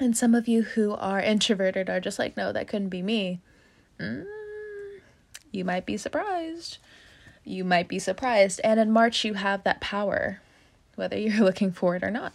And 0.00 0.16
some 0.16 0.34
of 0.34 0.46
you 0.46 0.62
who 0.62 0.94
are 0.94 1.20
introverted 1.20 1.90
are 1.90 2.00
just 2.00 2.18
like, 2.18 2.36
no, 2.36 2.52
that 2.52 2.68
couldn't 2.68 2.88
be 2.88 3.02
me. 3.02 3.40
Mm, 3.98 4.26
you 5.50 5.64
might 5.64 5.86
be 5.86 5.96
surprised. 5.96 6.78
You 7.44 7.64
might 7.64 7.88
be 7.88 7.98
surprised. 7.98 8.60
And 8.62 8.78
in 8.78 8.92
March, 8.92 9.24
you 9.24 9.34
have 9.34 9.64
that 9.64 9.80
power, 9.80 10.40
whether 10.94 11.18
you're 11.18 11.44
looking 11.44 11.72
for 11.72 11.96
it 11.96 12.04
or 12.04 12.10
not. 12.10 12.32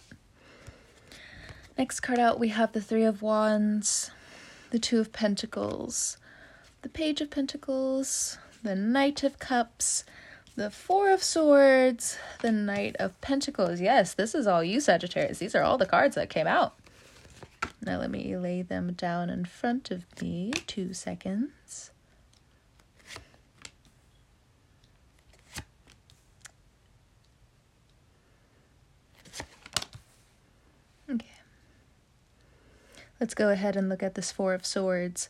Next 1.76 2.00
card 2.00 2.18
out, 2.18 2.38
we 2.38 2.48
have 2.48 2.72
the 2.72 2.80
Three 2.80 3.04
of 3.04 3.22
Wands, 3.22 4.10
the 4.70 4.78
Two 4.78 5.00
of 5.00 5.12
Pentacles, 5.12 6.18
the 6.82 6.88
Page 6.88 7.20
of 7.20 7.30
Pentacles, 7.30 8.38
the 8.64 8.74
Knight 8.74 9.22
of 9.22 9.38
Cups, 9.38 10.04
the 10.56 10.70
Four 10.70 11.10
of 11.10 11.22
Swords, 11.22 12.16
the 12.40 12.50
Knight 12.50 12.96
of 12.98 13.20
Pentacles. 13.20 13.78
Yes, 13.78 14.14
this 14.14 14.34
is 14.34 14.46
all 14.46 14.64
you, 14.64 14.80
Sagittarius. 14.80 15.38
These 15.38 15.54
are 15.54 15.62
all 15.62 15.76
the 15.76 15.84
cards 15.84 16.14
that 16.14 16.30
came 16.30 16.46
out. 16.46 16.74
Now 17.82 17.98
let 17.98 18.10
me 18.10 18.34
lay 18.36 18.62
them 18.62 18.94
down 18.94 19.28
in 19.28 19.44
front 19.44 19.90
of 19.90 20.04
me. 20.22 20.52
Two 20.66 20.94
seconds. 20.94 21.90
Okay. 31.10 31.26
Let's 33.20 33.34
go 33.34 33.50
ahead 33.50 33.76
and 33.76 33.90
look 33.90 34.02
at 34.02 34.14
this 34.14 34.32
Four 34.32 34.54
of 34.54 34.64
Swords 34.64 35.28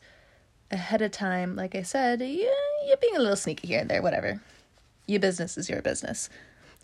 ahead 0.70 1.02
of 1.02 1.10
time. 1.10 1.56
Like 1.56 1.74
I 1.74 1.82
said, 1.82 2.20
yeah, 2.20 2.48
you're 2.86 2.96
being 2.96 3.16
a 3.16 3.20
little 3.20 3.36
sneaky 3.36 3.68
here 3.68 3.80
and 3.80 3.90
there, 3.90 4.02
whatever. 4.02 4.40
Your 5.06 5.20
business 5.20 5.58
is 5.58 5.68
your 5.68 5.82
business. 5.82 6.30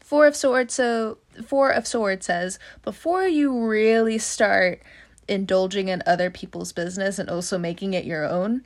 Four 0.01 0.27
of 0.27 0.35
Swords, 0.37 0.75
so 0.75 1.19
Four 1.47 1.71
of 1.71 1.87
Swords 1.87 2.27
says, 2.27 2.59
before 2.83 3.27
you 3.27 3.67
really 3.67 4.19
start 4.19 4.83
indulging 5.29 5.89
in 5.89 6.03
other 6.07 6.31
people's 6.31 6.73
business 6.73 7.19
and 7.19 7.31
also 7.31 7.57
making 7.57 7.95
it 7.95 8.05
your 8.05 8.29
own, 8.29 8.63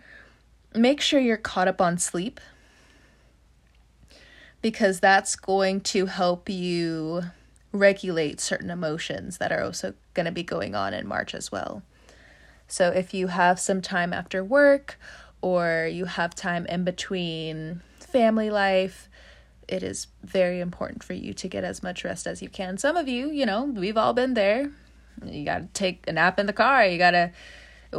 make 0.74 1.00
sure 1.00 1.20
you're 1.20 1.36
caught 1.36 1.68
up 1.68 1.80
on 1.80 1.98
sleep 1.98 2.40
because 4.62 5.00
that's 5.00 5.36
going 5.36 5.82
to 5.82 6.06
help 6.06 6.48
you 6.48 7.22
regulate 7.70 8.40
certain 8.40 8.70
emotions 8.70 9.36
that 9.36 9.52
are 9.52 9.62
also 9.62 9.92
going 10.14 10.24
to 10.24 10.32
be 10.32 10.42
going 10.42 10.74
on 10.74 10.94
in 10.94 11.06
March 11.06 11.34
as 11.34 11.52
well. 11.52 11.82
So 12.68 12.90
if 12.90 13.14
you 13.14 13.28
have 13.28 13.60
some 13.60 13.80
time 13.80 14.12
after 14.12 14.42
work 14.42 14.98
or 15.40 15.88
you 15.90 16.06
have 16.06 16.34
time 16.34 16.66
in 16.66 16.84
between 16.84 17.82
family 17.98 18.50
life, 18.50 19.08
it 19.68 19.82
is 19.82 20.08
very 20.22 20.60
important 20.60 21.02
for 21.02 21.14
you 21.14 21.32
to 21.34 21.48
get 21.48 21.64
as 21.64 21.82
much 21.82 22.04
rest 22.04 22.26
as 22.26 22.42
you 22.42 22.48
can. 22.48 22.78
Some 22.78 22.96
of 22.96 23.08
you, 23.08 23.30
you 23.30 23.46
know, 23.46 23.64
we've 23.64 23.96
all 23.96 24.12
been 24.12 24.34
there. 24.34 24.70
You 25.24 25.44
got 25.44 25.58
to 25.58 25.66
take 25.72 26.04
a 26.08 26.12
nap 26.12 26.38
in 26.38 26.46
the 26.46 26.52
car. 26.52 26.86
You 26.86 26.98
got 26.98 27.12
to 27.12 27.32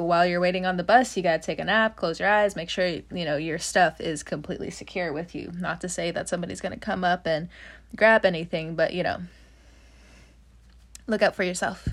while 0.01 0.25
you're 0.25 0.39
waiting 0.39 0.65
on 0.65 0.77
the 0.77 0.83
bus, 0.83 1.15
you 1.15 1.23
got 1.23 1.41
to 1.41 1.45
take 1.45 1.59
a 1.59 1.63
nap, 1.63 1.95
close 1.95 2.19
your 2.19 2.29
eyes, 2.29 2.55
make 2.55 2.69
sure 2.69 2.85
you 2.87 3.03
know 3.11 3.37
your 3.37 3.59
stuff 3.59 4.01
is 4.01 4.23
completely 4.23 4.69
secure 4.69 5.13
with 5.13 5.33
you. 5.33 5.51
Not 5.57 5.81
to 5.81 5.89
say 5.89 6.11
that 6.11 6.29
somebody's 6.29 6.61
going 6.61 6.73
to 6.73 6.79
come 6.79 7.03
up 7.03 7.25
and 7.25 7.49
grab 7.95 8.25
anything, 8.25 8.75
but 8.75 8.93
you 8.93 9.03
know, 9.03 9.19
look 11.07 11.21
out 11.21 11.35
for 11.35 11.43
yourself. 11.43 11.87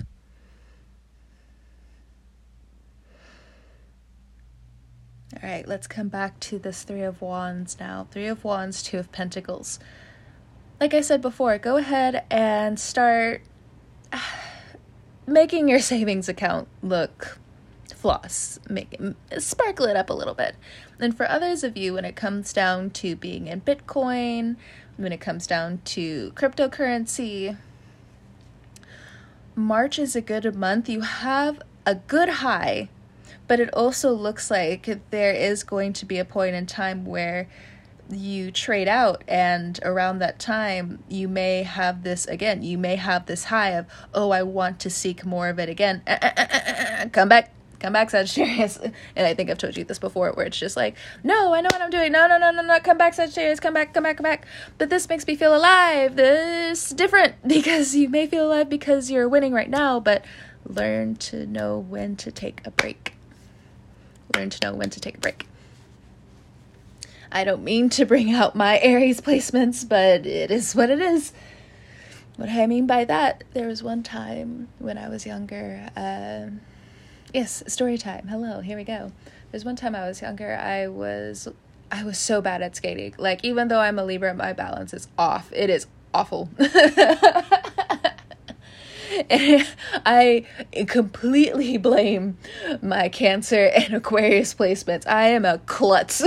All 5.43 5.49
right, 5.49 5.67
let's 5.67 5.87
come 5.87 6.07
back 6.07 6.39
to 6.41 6.57
this 6.57 6.83
3 6.83 7.01
of 7.01 7.21
wands 7.21 7.77
now. 7.77 8.07
3 8.11 8.27
of 8.27 8.45
wands, 8.45 8.81
2 8.81 8.97
of 8.97 9.11
pentacles. 9.11 9.77
Like 10.79 10.93
I 10.93 11.01
said 11.01 11.21
before, 11.21 11.57
go 11.57 11.75
ahead 11.75 12.23
and 12.31 12.79
start 12.79 13.41
making 15.27 15.67
your 15.67 15.81
savings 15.81 16.29
account 16.29 16.69
look 16.81 17.39
floss, 17.93 18.57
make 18.69 18.93
it, 18.93 19.41
sparkle 19.41 19.85
it 19.85 19.97
up 19.97 20.09
a 20.09 20.13
little 20.13 20.33
bit. 20.33 20.55
And 20.97 21.15
for 21.15 21.29
others 21.29 21.65
of 21.65 21.75
you, 21.75 21.95
when 21.95 22.05
it 22.05 22.15
comes 22.15 22.53
down 22.53 22.91
to 22.91 23.17
being 23.17 23.47
in 23.47 23.59
Bitcoin, 23.61 24.55
when 24.95 25.11
it 25.11 25.19
comes 25.19 25.45
down 25.45 25.81
to 25.85 26.31
cryptocurrency, 26.35 27.57
March 29.55 29.99
is 29.99 30.15
a 30.15 30.21
good 30.21 30.55
month. 30.55 30.87
You 30.87 31.01
have 31.01 31.61
a 31.85 31.95
good 31.95 32.29
high, 32.29 32.87
but 33.47 33.59
it 33.59 33.73
also 33.73 34.13
looks 34.13 34.49
like 34.49 34.89
there 35.09 35.33
is 35.33 35.63
going 35.63 35.93
to 35.93 36.05
be 36.05 36.17
a 36.17 36.25
point 36.25 36.55
in 36.55 36.65
time 36.65 37.05
where 37.05 37.47
you 38.09 38.51
trade 38.51 38.87
out 38.87 39.23
and 39.27 39.79
around 39.83 40.19
that 40.19 40.39
time 40.39 41.03
you 41.09 41.27
may 41.27 41.63
have 41.63 42.03
this 42.03 42.25
again 42.25 42.61
you 42.61 42.77
may 42.77 42.95
have 42.95 43.25
this 43.25 43.45
high 43.45 43.69
of 43.69 43.85
oh 44.13 44.31
i 44.31 44.43
want 44.43 44.79
to 44.79 44.89
seek 44.89 45.25
more 45.25 45.49
of 45.49 45.59
it 45.59 45.69
again. 45.69 46.01
Uh, 46.05 46.17
uh, 46.21 46.31
uh, 46.37 47.09
come 47.09 47.29
back 47.29 47.51
come 47.79 47.93
back 47.93 48.09
sagittarius. 48.09 48.77
And 49.15 49.25
i 49.25 49.33
think 49.33 49.49
i've 49.49 49.57
told 49.57 49.77
you 49.77 49.83
this 49.83 49.99
before 49.99 50.31
where 50.33 50.45
it's 50.45 50.57
just 50.57 50.75
like 50.75 50.95
no 51.23 51.53
i 51.53 51.61
know 51.61 51.69
what 51.71 51.81
i'm 51.81 51.89
doing. 51.89 52.11
No 52.11 52.27
no 52.27 52.37
no 52.37 52.51
no 52.51 52.61
no 52.61 52.79
come 52.79 52.97
back 52.97 53.13
sagittarius. 53.13 53.59
Come 53.59 53.73
back 53.73 53.93
come 53.93 54.03
back 54.03 54.17
come 54.17 54.23
back. 54.23 54.45
But 54.77 54.89
this 54.89 55.07
makes 55.07 55.25
me 55.25 55.35
feel 55.35 55.55
alive. 55.55 56.15
This 56.15 56.89
different 56.89 57.35
because 57.47 57.95
you 57.95 58.09
may 58.09 58.27
feel 58.27 58.47
alive 58.47 58.69
because 58.69 59.09
you're 59.09 59.29
winning 59.29 59.53
right 59.53 59.69
now 59.69 59.99
but 59.99 60.23
learn 60.65 61.15
to 61.15 61.45
know 61.45 61.77
when 61.77 62.15
to 62.15 62.31
take 62.31 62.61
a 62.65 62.71
break 62.71 63.13
learn 64.35 64.49
to 64.49 64.59
know 64.63 64.73
when 64.73 64.89
to 64.89 64.99
take 64.99 65.17
a 65.17 65.19
break 65.19 65.45
I 67.33 67.43
don't 67.43 67.63
mean 67.63 67.89
to 67.89 68.05
bring 68.05 68.31
out 68.31 68.55
my 68.55 68.79
Aries 68.79 69.19
placements, 69.19 69.87
but 69.87 70.27
it 70.27 70.51
is 70.51 70.75
what 70.75 70.91
it 70.91 70.99
is. 70.99 71.33
What 72.37 72.49
I 72.49 72.67
mean 72.67 72.85
by 72.85 73.05
that, 73.05 73.43
there 73.53 73.67
was 73.67 73.81
one 73.81 74.03
time 74.03 74.67
when 74.77 74.99
I 74.99 75.09
was 75.09 75.25
younger. 75.25 75.89
Uh, 75.97 76.51
yes, 77.33 77.63
story 77.67 77.97
time. 77.97 78.27
Hello, 78.27 78.61
here 78.61 78.77
we 78.77 78.83
go. 78.83 79.11
There's 79.49 79.65
one 79.65 79.75
time 79.75 79.95
I 79.95 80.07
was 80.07 80.21
younger. 80.21 80.55
I 80.55 80.87
was 80.87 81.47
I 81.91 82.03
was 82.03 82.19
so 82.19 82.39
bad 82.39 82.61
at 82.61 82.75
skating. 82.75 83.15
Like 83.17 83.43
even 83.43 83.67
though 83.67 83.79
I'm 83.79 83.97
a 83.97 84.05
Libra, 84.05 84.35
my 84.35 84.53
balance 84.53 84.93
is 84.93 85.07
off. 85.17 85.51
It 85.53 85.71
is 85.71 85.87
awful. 86.13 86.49
I 89.29 90.45
completely 90.87 91.77
blame 91.77 92.37
my 92.81 93.09
Cancer 93.09 93.65
and 93.65 93.93
Aquarius 93.93 94.53
placements. 94.53 95.07
I 95.07 95.29
am 95.29 95.45
a 95.45 95.59
klutz. 95.59 96.23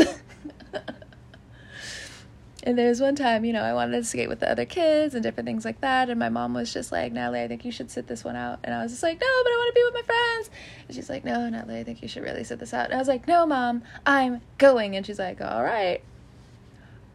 And 2.67 2.77
there 2.77 2.89
was 2.89 3.01
one 3.01 3.15
time, 3.15 3.45
you 3.45 3.53
know, 3.53 3.63
I 3.63 3.75
wanted 3.75 3.93
to 3.93 4.03
skate 4.03 4.29
with 4.29 4.41
the 4.41 4.51
other 4.51 4.65
kids 4.65 5.15
and 5.15 5.23
different 5.23 5.47
things 5.47 5.65
like 5.65 5.81
that. 5.83 6.11
And 6.11 6.19
my 6.19 6.29
mom 6.29 6.53
was 6.53 6.73
just 6.73 6.91
like, 6.91 7.13
Natalie, 7.13 7.43
I 7.43 7.47
think 7.47 7.65
you 7.65 7.71
should 7.71 7.93
sit 7.93 8.09
this 8.09 8.25
one 8.25 8.35
out. 8.35 8.59
And 8.65 8.75
I 8.75 8.83
was 8.83 8.91
just 8.91 9.05
like, 9.05 9.21
no, 9.21 9.27
but 9.45 9.51
I 9.53 9.57
want 9.57 9.69
to 9.69 9.81
be 9.81 9.85
with 9.85 9.95
my 9.95 10.03
friends. 10.03 10.51
And 10.89 10.97
she's 10.97 11.09
like, 11.09 11.25
no, 11.25 11.49
Natalie, 11.49 11.79
I 11.79 11.85
think 11.85 12.03
you 12.03 12.09
should 12.09 12.25
really 12.25 12.43
sit 12.43 12.59
this 12.59 12.75
out. 12.75 12.87
And 12.87 12.95
I 12.95 12.99
was 12.99 13.07
like, 13.07 13.29
no, 13.29 13.47
mom, 13.47 13.85
I'm 14.05 14.41
going. 14.59 14.97
And 14.97 15.07
she's 15.07 15.21
like, 15.21 15.41
all 15.41 15.63
right. 15.63 16.03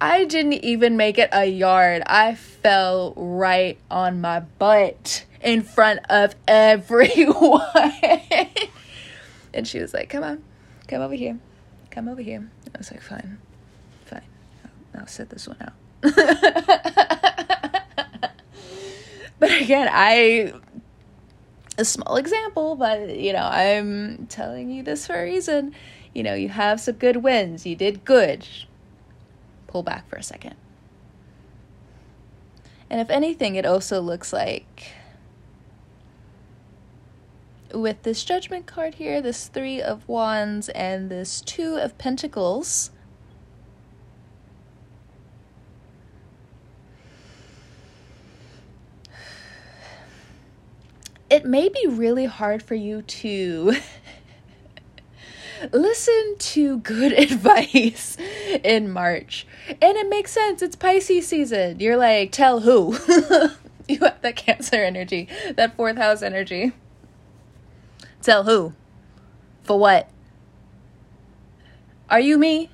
I 0.01 0.25
didn't 0.25 0.53
even 0.65 0.97
make 0.97 1.19
it 1.19 1.29
a 1.31 1.45
yard. 1.45 2.01
I 2.07 2.33
fell 2.33 3.13
right 3.15 3.77
on 3.91 4.19
my 4.19 4.39
butt 4.39 5.25
in 5.41 5.61
front 5.61 5.99
of 6.09 6.33
everyone. 6.47 7.61
and 9.53 9.67
she 9.67 9.79
was 9.79 9.93
like, 9.93 10.09
come 10.09 10.23
on, 10.23 10.43
come 10.87 11.03
over 11.03 11.13
here. 11.13 11.37
Come 11.91 12.07
over 12.07 12.21
here. 12.21 12.49
I 12.73 12.77
was 12.79 12.91
like, 12.91 13.03
fine. 13.03 13.37
Fine, 14.05 14.23
I'll 14.97 15.05
sit 15.05 15.29
this 15.29 15.47
one 15.47 15.57
out. 15.61 15.73
but 19.39 19.61
again, 19.61 19.87
I 19.91 20.51
a 21.77 21.85
small 21.85 22.15
example, 22.15 22.75
but 22.75 23.15
you 23.15 23.33
know, 23.33 23.43
I'm 23.45 24.25
telling 24.27 24.71
you 24.71 24.81
this 24.81 25.05
for 25.05 25.13
a 25.13 25.23
reason. 25.23 25.75
You 26.15 26.23
know, 26.23 26.33
you 26.33 26.49
have 26.49 26.81
some 26.81 26.95
good 26.95 27.17
wins. 27.17 27.67
You 27.67 27.75
did 27.75 28.03
good. 28.03 28.47
Pull 29.71 29.83
back 29.83 30.07
for 30.09 30.17
a 30.17 30.23
second. 30.23 30.55
And 32.89 32.99
if 32.99 33.09
anything, 33.09 33.55
it 33.55 33.65
also 33.65 34.01
looks 34.01 34.33
like 34.33 34.91
with 37.73 38.03
this 38.03 38.25
judgment 38.25 38.65
card 38.65 38.95
here, 38.95 39.21
this 39.21 39.47
three 39.47 39.81
of 39.81 40.05
wands 40.09 40.67
and 40.69 41.09
this 41.09 41.39
two 41.39 41.77
of 41.77 41.97
pentacles, 41.97 42.91
it 51.29 51.45
may 51.45 51.69
be 51.69 51.87
really 51.87 52.25
hard 52.25 52.61
for 52.61 52.75
you 52.75 53.01
to 53.03 53.75
listen 55.71 56.35
to 56.37 56.79
good 56.79 57.11
advice 57.17 58.17
in 58.63 58.91
March. 58.91 59.45
And 59.67 59.97
it 59.97 60.09
makes 60.09 60.31
sense. 60.31 60.61
It's 60.61 60.75
Pisces 60.75 61.27
season. 61.27 61.79
You're 61.79 61.97
like, 61.97 62.31
tell 62.31 62.61
who? 62.61 62.97
you 63.87 63.99
have 63.99 64.21
that 64.21 64.35
Cancer 64.35 64.83
energy, 64.83 65.27
that 65.55 65.75
fourth 65.75 65.97
house 65.97 66.21
energy. 66.21 66.71
Tell 68.21 68.43
who? 68.43 68.73
For 69.63 69.77
what? 69.79 70.09
Are 72.09 72.19
you 72.19 72.37
me? 72.37 72.69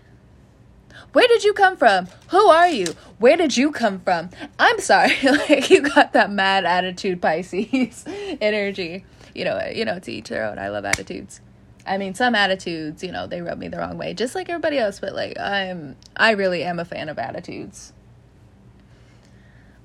Where 1.14 1.28
did 1.28 1.44
you 1.44 1.54
come 1.54 1.78
from? 1.78 2.08
Who 2.30 2.48
are 2.48 2.68
you? 2.68 2.88
Where 3.20 3.38
did 3.38 3.56
you 3.56 3.72
come 3.72 4.00
from? 4.00 4.30
I'm 4.60 4.80
sorry. 4.80 5.16
like 5.24 5.70
you 5.70 5.82
got 5.82 6.14
that 6.14 6.32
mad 6.32 6.66
attitude 6.66 7.22
Pisces 7.22 8.04
energy. 8.42 9.06
You 9.34 9.46
know, 9.46 9.62
you 9.74 9.86
know, 9.86 10.00
to 10.00 10.12
each 10.12 10.30
their 10.30 10.46
own. 10.46 10.60
I 10.60 10.70
love 10.70 10.86
attitudes. 10.86 11.42
I 11.88 11.98
mean, 11.98 12.14
some 12.14 12.36
attitudes, 12.36 13.04
you 13.04 13.12
know, 13.12 13.28
they 13.28 13.42
rub 13.42 13.58
me 13.58 13.68
the 13.68 13.78
wrong 13.78 13.98
way, 13.98 14.14
just 14.14 14.36
like 14.36 14.50
everybody 14.50 14.78
else, 14.78 15.00
but 15.00 15.14
like 15.14 15.40
I'm 15.40 15.96
I 16.16 16.32
really 16.32 16.64
am 16.64 16.80
a 16.80 16.86
fan 16.86 17.10
of 17.10 17.18
attitudes. 17.18 17.94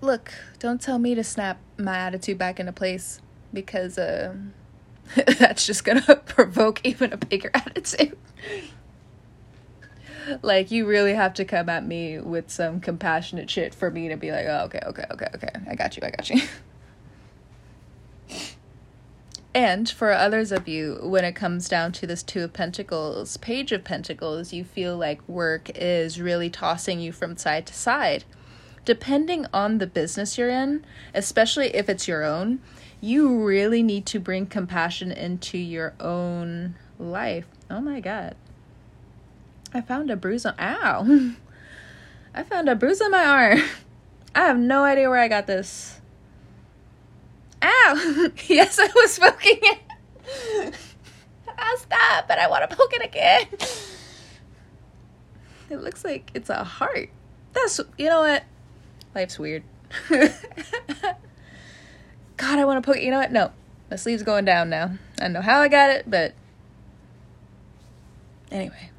Look, 0.01 0.33
don't 0.59 0.81
tell 0.81 0.99
me 0.99 1.15
to 1.15 1.23
snap 1.23 1.59
my 1.79 1.97
attitude 1.97 2.39
back 2.39 2.59
into 2.59 2.73
place 2.73 3.21
because 3.53 3.99
uh 3.99 4.35
that's 5.39 5.67
just 5.67 5.85
going 5.85 6.01
to 6.03 6.17
provoke 6.17 6.81
even 6.85 7.13
a 7.13 7.17
bigger 7.17 7.51
attitude 7.55 8.17
like 10.43 10.71
you 10.71 10.87
really 10.87 11.15
have 11.15 11.35
to 11.35 11.45
come 11.45 11.69
at 11.69 11.85
me 11.87 12.19
with 12.19 12.51
some 12.51 12.81
compassionate 12.81 13.51
shit 13.51 13.75
for 13.75 13.91
me 13.91 14.09
to 14.09 14.17
be 14.17 14.31
like, 14.31 14.47
oh, 14.47 14.65
okay, 14.65 14.81
okay, 14.87 15.05
okay, 15.11 15.29
okay, 15.35 15.49
I 15.69 15.75
got 15.75 15.97
you, 15.97 16.03
I 16.05 16.11
got 16.11 16.31
you. 16.31 16.41
And 19.55 19.89
for 19.89 20.13
others 20.13 20.51
of 20.51 20.67
you, 20.67 20.99
when 21.03 21.25
it 21.25 21.35
comes 21.35 21.69
down 21.69 21.93
to 21.93 22.07
this 22.07 22.23
Two 22.23 22.45
of 22.45 22.53
Pentacles, 22.53 23.37
Page 23.37 23.73
of 23.73 23.85
Pentacles, 23.85 24.53
you 24.53 24.65
feel 24.65 24.97
like 24.97 25.27
work 25.29 25.71
is 25.75 26.21
really 26.21 26.49
tossing 26.49 27.01
you 27.01 27.13
from 27.13 27.37
side 27.37 27.67
to 27.67 27.75
side. 27.75 28.25
Depending 28.85 29.47
on 29.53 29.79
the 29.79 29.87
business 29.87 30.37
you're 30.37 30.49
in, 30.49 30.85
especially 31.15 31.69
if 31.75 31.89
it's 31.89 32.09
your 32.09 32.25
own, 32.25 32.61
you 33.01 33.45
really 33.45 33.83
need 33.83 34.07
to 34.07 34.19
bring 34.19 34.47
compassion 34.47 35.13
into 35.13 35.59
your 35.59 35.95
own 36.01 36.75
life. 36.99 37.47
Oh 37.71 37.81
my 37.81 38.01
God. 38.01 38.35
I 39.75 39.81
found 39.81 40.11
a 40.11 40.17
bruise 40.17 40.45
on. 40.45 40.55
Ow! 40.59 41.35
I 42.35 42.43
found 42.43 42.69
a 42.69 42.75
bruise 42.75 43.01
on 43.01 43.11
my 43.11 43.25
arm. 43.25 43.63
I 44.35 44.47
have 44.47 44.59
no 44.59 44.85
idea 44.85 45.09
where 45.09 45.19
I 45.19 45.29
got 45.29 45.47
this. 45.47 46.01
Ow! 47.63 48.31
yes, 48.49 48.79
I 48.79 48.89
was 48.95 49.19
poking 49.19 49.59
it. 49.63 49.79
I'll 51.59 51.77
stop, 51.77 52.29
but 52.29 52.39
I 52.39 52.49
want 52.49 52.69
to 52.69 52.77
poke 52.77 52.93
it 52.95 53.05
again. 53.05 53.47
It 55.71 55.83
looks 55.83 56.05
like 56.05 56.31
it's 56.35 56.51
a 56.51 56.65
heart. 56.65 57.11
That's, 57.53 57.81
you 57.97 58.07
know 58.07 58.21
what? 58.21 58.45
Life's 59.15 59.39
weird. 59.39 59.63
God, 60.11 60.33
I 62.59 62.65
want 62.65 62.83
to 62.83 62.91
poke. 62.91 63.01
You 63.01 63.11
know 63.11 63.19
what? 63.19 63.31
No, 63.31 63.53
my 63.91 63.97
sleeve's 63.97 64.23
going 64.23 64.45
down 64.45 64.71
now. 64.71 64.93
I 65.19 65.23
don't 65.23 65.33
know 65.35 65.43
how 65.43 65.61
I 65.61 65.69
got 65.69 65.91
it, 65.91 66.11
but 66.11 66.35
anyway 68.51 68.91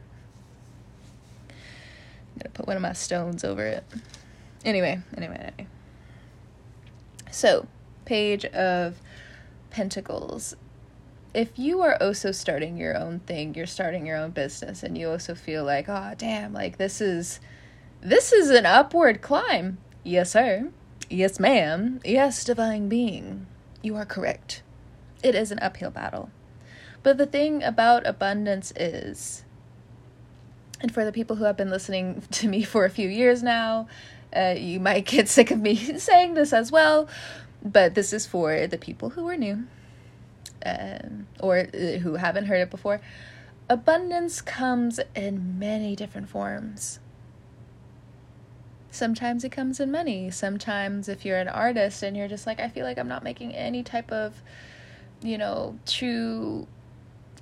I'm 2.33 2.39
gonna 2.39 2.53
put 2.53 2.67
one 2.67 2.75
of 2.75 2.81
my 2.81 2.93
stones 2.93 3.43
over 3.43 3.65
it. 3.65 3.83
Anyway, 4.65 4.99
anyway, 5.15 5.35
anyway. 5.35 5.67
So, 7.31 7.67
page 8.05 8.45
of 8.45 9.01
pentacles. 9.69 10.55
If 11.33 11.57
you 11.57 11.81
are 11.81 12.01
also 12.01 12.31
starting 12.31 12.77
your 12.77 12.95
own 12.95 13.19
thing, 13.19 13.55
you're 13.55 13.65
starting 13.65 14.05
your 14.05 14.17
own 14.17 14.31
business, 14.31 14.83
and 14.83 14.97
you 14.97 15.09
also 15.09 15.33
feel 15.33 15.63
like, 15.63 15.89
oh 15.89 16.13
damn, 16.17 16.53
like 16.53 16.77
this 16.77 17.01
is 17.01 17.39
this 18.01 18.31
is 18.31 18.49
an 18.49 18.65
upward 18.65 19.21
climb. 19.21 19.77
Yes, 20.03 20.31
sir. 20.31 20.69
Yes, 21.09 21.39
ma'am. 21.39 22.01
Yes, 22.03 22.43
divine 22.43 22.89
being. 22.89 23.47
You 23.81 23.95
are 23.95 24.05
correct. 24.05 24.61
It 25.23 25.35
is 25.35 25.51
an 25.51 25.59
uphill 25.59 25.91
battle. 25.91 26.29
But 27.01 27.17
the 27.17 27.25
thing 27.25 27.63
about 27.63 28.05
abundance 28.05 28.71
is 28.75 29.43
and 30.83 30.93
for 30.93 31.05
the 31.05 31.13
people 31.13 31.37
who 31.37 31.45
have 31.45 31.57
been 31.57 31.69
listening 31.69 32.21
to 32.31 32.47
me 32.47 32.61
for 32.61 32.85
a 32.85 32.89
few 32.89 33.07
years 33.07 33.41
now, 33.41 33.87
uh, 34.35 34.53
you 34.57 34.79
might 34.79 35.05
get 35.05 35.29
sick 35.29 35.49
of 35.49 35.59
me 35.59 35.75
saying 35.97 36.33
this 36.33 36.53
as 36.53 36.71
well, 36.71 37.07
but 37.63 37.95
this 37.95 38.11
is 38.11 38.25
for 38.25 38.67
the 38.67 38.77
people 38.77 39.11
who 39.11 39.27
are 39.29 39.37
new 39.37 39.65
um, 40.65 41.27
or 41.39 41.67
uh, 41.73 41.97
who 41.99 42.15
haven't 42.15 42.45
heard 42.45 42.61
it 42.61 42.69
before. 42.69 43.01
Abundance 43.69 44.41
comes 44.41 44.99
in 45.15 45.57
many 45.57 45.95
different 45.95 46.29
forms. 46.29 46.99
Sometimes 48.91 49.43
it 49.43 49.51
comes 49.51 49.79
in 49.79 49.91
money. 49.91 50.29
Sometimes, 50.29 51.09
if 51.09 51.25
you're 51.25 51.39
an 51.39 51.47
artist 51.47 52.03
and 52.03 52.15
you're 52.15 52.27
just 52.27 52.45
like, 52.45 52.59
I 52.59 52.67
feel 52.67 52.85
like 52.85 52.99
I'm 52.99 53.07
not 53.07 53.23
making 53.23 53.55
any 53.55 53.81
type 53.81 54.11
of, 54.11 54.43
you 55.21 55.37
know, 55.37 55.79
true 55.87 56.67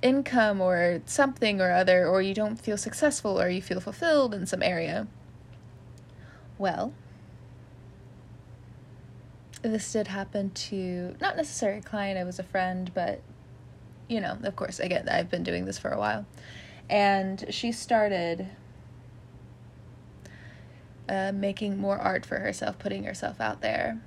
income 0.00 0.60
or 0.60 1.02
something 1.04 1.60
or 1.60 1.72
other, 1.72 2.06
or 2.06 2.22
you 2.22 2.32
don't 2.32 2.56
feel 2.56 2.78
successful 2.78 3.40
or 3.40 3.50
you 3.50 3.60
feel 3.60 3.80
fulfilled 3.80 4.32
in 4.32 4.46
some 4.46 4.62
area. 4.62 5.06
Well, 6.56 6.94
this 9.62 9.92
did 9.92 10.08
happen 10.08 10.50
to 10.50 11.16
not 11.20 11.36
necessarily 11.36 11.78
a 11.78 11.82
client, 11.82 12.18
I 12.18 12.24
was 12.24 12.38
a 12.38 12.44
friend, 12.44 12.90
but 12.94 13.20
you 14.08 14.20
know, 14.20 14.36
of 14.42 14.56
course, 14.56 14.80
again, 14.80 15.08
I've 15.08 15.30
been 15.30 15.42
doing 15.42 15.64
this 15.64 15.78
for 15.78 15.90
a 15.90 15.98
while. 15.98 16.26
And 16.90 17.44
she 17.48 17.72
started 17.72 18.48
uh, 21.08 21.32
making 21.32 21.78
more 21.78 21.98
art 21.98 22.26
for 22.26 22.38
herself, 22.38 22.78
putting 22.78 23.04
herself 23.04 23.40
out 23.40 23.62
there. 23.62 24.02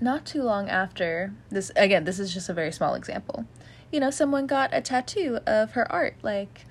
Not 0.00 0.24
too 0.24 0.42
long 0.42 0.68
after 0.68 1.34
this, 1.50 1.70
again, 1.76 2.04
this 2.04 2.18
is 2.18 2.32
just 2.32 2.48
a 2.48 2.54
very 2.54 2.72
small 2.72 2.94
example 2.94 3.46
you 3.90 4.00
know, 4.00 4.10
someone 4.10 4.46
got 4.46 4.70
a 4.72 4.80
tattoo 4.80 5.38
of 5.46 5.72
her 5.72 5.90
art, 5.90 6.16
like, 6.22 6.66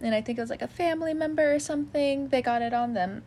and 0.00 0.14
I 0.14 0.20
think 0.20 0.38
it 0.38 0.40
was 0.40 0.50
like 0.50 0.62
a 0.62 0.68
family 0.68 1.14
member 1.14 1.54
or 1.54 1.58
something, 1.58 2.28
they 2.28 2.42
got 2.42 2.62
it 2.62 2.74
on 2.74 2.94
them. 2.94 3.22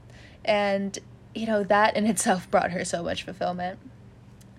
And, 0.46 0.98
you 1.34 1.46
know, 1.48 1.64
that 1.64 1.96
in 1.96 2.06
itself 2.08 2.50
brought 2.50 2.72
her 2.72 2.86
so 2.86 3.04
much 3.04 3.24
fulfillment. 3.24 3.80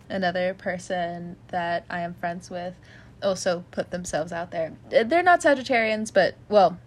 Another 0.09 0.55
person 0.55 1.37
that 1.49 1.85
I 1.89 2.01
am 2.01 2.15
friends 2.15 2.51
with 2.51 2.75
also 3.23 3.65
put 3.71 3.91
themselves 3.91 4.33
out 4.33 4.51
there. 4.51 4.73
They're 4.91 5.23
not 5.23 5.41
Sagittarians, 5.41 6.13
but, 6.13 6.35
well, 6.49 6.79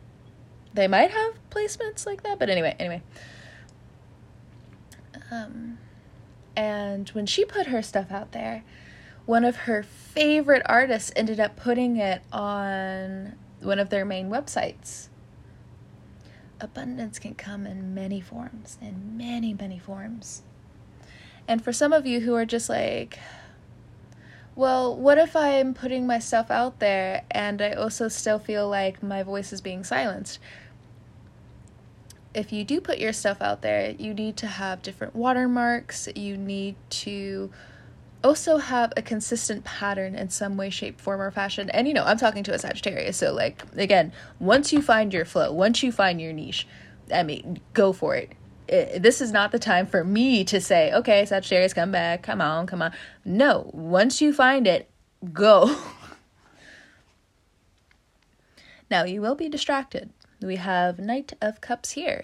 they 0.74 0.88
might 0.88 1.12
have 1.12 1.34
placements 1.50 2.06
like 2.06 2.24
that, 2.24 2.38
but 2.38 2.50
anyway, 2.50 2.76
anyway. 2.78 3.02
Um, 5.32 5.78
and 6.56 7.10
when 7.10 7.26
she 7.26 7.46
put 7.46 7.68
her 7.68 7.82
stuff 7.82 8.12
out 8.12 8.32
there, 8.34 8.64
one 9.26 9.44
of 9.44 9.56
her 9.56 9.82
favorite 9.84 10.62
artists 10.66 11.12
ended 11.16 11.40
up 11.40 11.56
putting 11.56 11.98
it 11.98 12.22
on 12.32 13.36
one 13.62 13.80
of 13.80 13.90
their 13.90 14.06
main 14.06 14.30
websites. 14.30 15.08
Abundance 16.60 17.20
can 17.20 17.36
come 17.36 17.66
in 17.66 17.94
many 17.94 18.22
forms, 18.22 18.78
in 18.82 19.18
many, 19.18 19.54
many 19.54 19.78
forms. 19.78 20.44
And 21.48 21.64
for 21.64 21.74
some 21.74 21.94
of 21.94 22.06
you 22.06 22.22
who 22.22 22.34
are 22.36 22.46
just 22.46 22.70
like, 22.70 23.20
well, 24.56 24.96
what 24.96 25.18
if 25.18 25.36
I'm 25.36 25.74
putting 25.74 26.08
myself 26.08 26.50
out 26.50 26.80
there 26.80 27.24
and 27.30 27.62
I 27.62 27.74
also 27.74 28.08
still 28.08 28.40
feel 28.40 28.70
like 28.70 29.04
my 29.04 29.22
voice 29.22 29.52
is 29.52 29.62
being 29.62 29.84
silenced? 29.84 30.40
If 32.34 32.52
you 32.52 32.64
do 32.64 32.82
put 32.82 32.98
your 32.98 33.14
stuff 33.14 33.42
out 33.42 33.62
there, 33.62 33.92
you 33.92 34.14
need 34.14 34.38
to 34.38 34.48
have 34.48 34.82
different 34.82 35.16
watermarks. 35.16 36.08
You 36.16 36.38
need 36.38 36.76
to 36.90 37.52
also 38.26 38.58
have 38.58 38.92
a 38.98 39.04
consistent 39.04 39.64
pattern 39.64 40.16
in 40.16 40.30
some 40.30 40.58
way, 40.58 40.72
shape, 40.72 41.00
form, 41.00 41.22
or 41.22 41.30
fashion. 41.30 41.70
And 41.70 41.88
you 41.88 41.94
know, 41.94 42.04
I'm 42.04 42.18
talking 42.18 42.44
to 42.46 42.54
a 42.54 42.60
Sagittarius, 42.60 43.18
so 43.18 43.32
like 43.32 43.64
again, 43.76 44.12
once 44.40 44.74
you 44.74 44.82
find 44.82 45.14
your 45.14 45.26
flow, 45.26 45.54
once 45.54 45.84
you 45.84 45.92
find 45.92 46.20
your 46.20 46.34
niche, 46.34 46.68
I 47.14 47.22
mean, 47.22 47.62
go 47.74 47.94
for 47.94 48.16
it. 48.16 48.32
it. 48.68 49.04
This 49.04 49.22
is 49.22 49.32
not 49.32 49.52
the 49.52 49.60
time 49.60 49.86
for 49.86 50.04
me 50.04 50.44
to 50.46 50.60
say, 50.60 50.92
okay, 50.92 51.24
Sagittarius, 51.26 51.74
come 51.74 51.92
back. 51.92 52.24
Come 52.24 52.42
on, 52.42 52.66
come 52.66 52.82
on. 52.82 52.94
No, 53.24 53.70
once 53.74 54.22
you 54.22 54.34
find 54.34 54.66
it, 54.66 54.90
go. 55.32 55.78
now, 58.90 59.04
you 59.04 59.22
will 59.22 59.36
be 59.36 59.50
distracted. 59.50 60.10
We 60.42 60.56
have 60.56 60.98
Knight 60.98 61.34
of 61.42 61.62
Cups 61.62 61.92
here. 61.92 62.24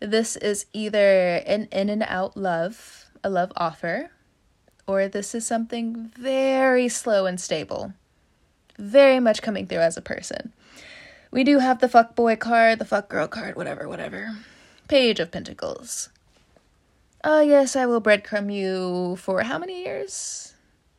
This 0.00 0.36
is 0.36 0.66
either 0.72 1.36
an 1.46 1.68
in 1.72 1.88
and 1.88 2.02
out 2.02 2.36
love, 2.36 3.06
a 3.24 3.30
love 3.30 3.52
offer, 3.56 4.10
or 4.86 5.08
this 5.08 5.34
is 5.34 5.46
something 5.46 6.10
very 6.16 6.88
slow 6.88 7.26
and 7.26 7.40
stable. 7.40 7.92
Very 8.78 9.20
much 9.20 9.42
coming 9.42 9.66
through 9.66 9.78
as 9.78 9.96
a 9.96 10.02
person. 10.02 10.52
We 11.30 11.44
do 11.44 11.60
have 11.60 11.80
the 11.80 11.88
fuck 11.88 12.14
boy 12.14 12.36
card, 12.36 12.78
the 12.78 12.84
fuck 12.84 13.08
girl 13.08 13.28
card, 13.28 13.56
whatever, 13.56 13.88
whatever. 13.88 14.36
Page 14.88 15.20
of 15.20 15.30
Pentacles. 15.30 16.10
Oh, 17.24 17.40
yes, 17.40 17.76
I 17.76 17.86
will 17.86 18.00
breadcrumb 18.00 18.52
you 18.52 19.16
for 19.16 19.42
how 19.42 19.58
many 19.58 19.84
years? 19.84 20.54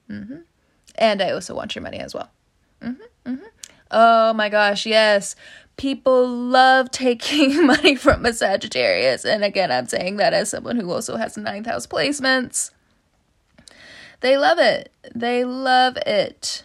Mm-hmm. 0.10 0.38
And 0.96 1.22
I 1.22 1.32
also 1.32 1.54
want 1.54 1.76
your 1.76 1.84
money 1.84 2.00
as 2.00 2.14
well. 2.14 2.30
Mm-hmm, 2.82 3.32
mm-hmm. 3.32 3.46
Oh 3.92 4.34
my 4.34 4.50
gosh, 4.50 4.86
yes. 4.86 5.36
People 5.78 6.28
love 6.28 6.92
taking 6.92 7.66
money 7.68 7.96
from 7.96 8.26
a 8.26 8.34
Sagittarius. 8.34 9.26
And 9.26 9.44
again, 9.44 9.72
I'm 9.72 9.88
saying 9.88 10.18
that 10.18 10.34
as 10.34 10.50
someone 10.50 10.78
who 10.78 10.92
also 10.92 11.18
has 11.18 11.38
ninth 11.38 11.68
house 11.68 11.86
placements. 11.86 12.72
They 14.24 14.38
love 14.38 14.58
it. 14.58 14.90
They 15.14 15.44
love 15.44 15.98
it. 15.98 16.64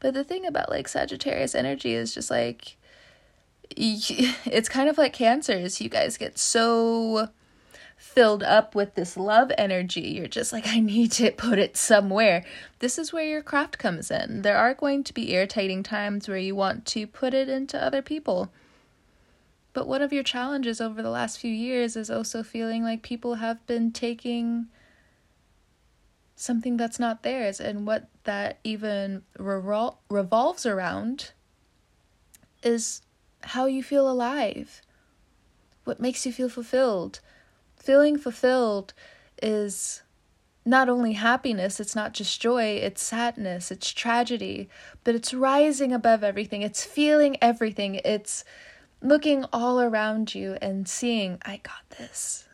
But 0.00 0.12
the 0.12 0.24
thing 0.24 0.44
about 0.44 0.70
like 0.70 0.88
Sagittarius 0.88 1.54
energy 1.54 1.94
is 1.94 2.12
just 2.12 2.32
like 2.32 2.76
it's 3.70 4.68
kind 4.68 4.88
of 4.88 4.98
like 4.98 5.12
cancers. 5.12 5.80
You 5.80 5.88
guys 5.88 6.16
get 6.16 6.36
so 6.36 7.28
filled 7.96 8.42
up 8.42 8.74
with 8.74 8.96
this 8.96 9.16
love 9.16 9.52
energy. 9.56 10.00
You're 10.00 10.26
just 10.26 10.52
like, 10.52 10.66
I 10.66 10.80
need 10.80 11.12
to 11.12 11.30
put 11.30 11.60
it 11.60 11.76
somewhere. 11.76 12.44
This 12.80 12.98
is 12.98 13.12
where 13.12 13.24
your 13.24 13.42
craft 13.42 13.78
comes 13.78 14.10
in. 14.10 14.42
There 14.42 14.56
are 14.56 14.74
going 14.74 15.04
to 15.04 15.14
be 15.14 15.32
irritating 15.32 15.84
times 15.84 16.28
where 16.28 16.38
you 16.38 16.56
want 16.56 16.86
to 16.86 17.06
put 17.06 17.34
it 17.34 17.48
into 17.48 17.80
other 17.80 18.02
people. 18.02 18.50
But 19.74 19.86
one 19.86 20.02
of 20.02 20.12
your 20.12 20.24
challenges 20.24 20.80
over 20.80 21.02
the 21.02 21.10
last 21.10 21.38
few 21.38 21.52
years 21.52 21.94
is 21.94 22.10
also 22.10 22.42
feeling 22.42 22.82
like 22.82 23.02
people 23.02 23.36
have 23.36 23.64
been 23.68 23.92
taking 23.92 24.66
something 26.40 26.76
that's 26.76 26.98
not 26.98 27.22
theirs. 27.22 27.60
And 27.60 27.86
what 27.86 28.08
that 28.24 28.58
even 28.64 29.22
revol- 29.38 29.98
revolves 30.08 30.64
around 30.64 31.32
is 32.62 33.02
how 33.42 33.66
you 33.66 33.82
feel 33.82 34.10
alive, 34.10 34.80
what 35.84 36.00
makes 36.00 36.24
you 36.24 36.32
feel 36.32 36.48
fulfilled. 36.48 37.20
Feeling 37.76 38.18
fulfilled 38.18 38.92
is 39.42 40.02
not 40.64 40.88
only 40.88 41.14
happiness, 41.14 41.80
it's 41.80 41.96
not 41.96 42.12
just 42.12 42.40
joy, 42.40 42.76
it's 42.76 43.02
sadness, 43.02 43.70
it's 43.70 43.92
tragedy, 43.92 44.68
but 45.04 45.14
it's 45.14 45.32
rising 45.34 45.92
above 45.92 46.22
everything, 46.22 46.62
it's 46.62 46.84
feeling 46.84 47.36
everything, 47.42 47.96
it's 48.04 48.44
looking 49.02 49.44
all 49.52 49.80
around 49.80 50.34
you 50.34 50.56
and 50.60 50.86
seeing, 50.86 51.38
I 51.42 51.58
got 51.62 51.88
this. 51.98 52.46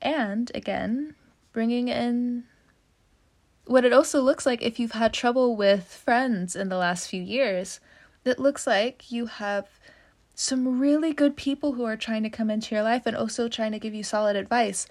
And 0.00 0.50
again, 0.54 1.14
bringing 1.52 1.88
in 1.88 2.44
what 3.66 3.84
it 3.84 3.92
also 3.92 4.20
looks 4.20 4.44
like 4.44 4.62
if 4.62 4.80
you've 4.80 4.92
had 4.92 5.12
trouble 5.12 5.54
with 5.56 5.84
friends 5.84 6.56
in 6.56 6.68
the 6.68 6.76
last 6.76 7.08
few 7.08 7.22
years 7.22 7.80
it 8.24 8.38
looks 8.38 8.66
like 8.66 9.10
you 9.10 9.26
have 9.26 9.68
some 10.34 10.80
really 10.80 11.12
good 11.12 11.36
people 11.36 11.72
who 11.72 11.84
are 11.84 11.96
trying 11.96 12.22
to 12.22 12.30
come 12.30 12.50
into 12.50 12.74
your 12.74 12.82
life 12.82 13.06
and 13.06 13.16
also 13.16 13.48
trying 13.48 13.72
to 13.72 13.78
give 13.78 13.94
you 13.94 14.02
solid 14.02 14.36
advice. 14.36 14.86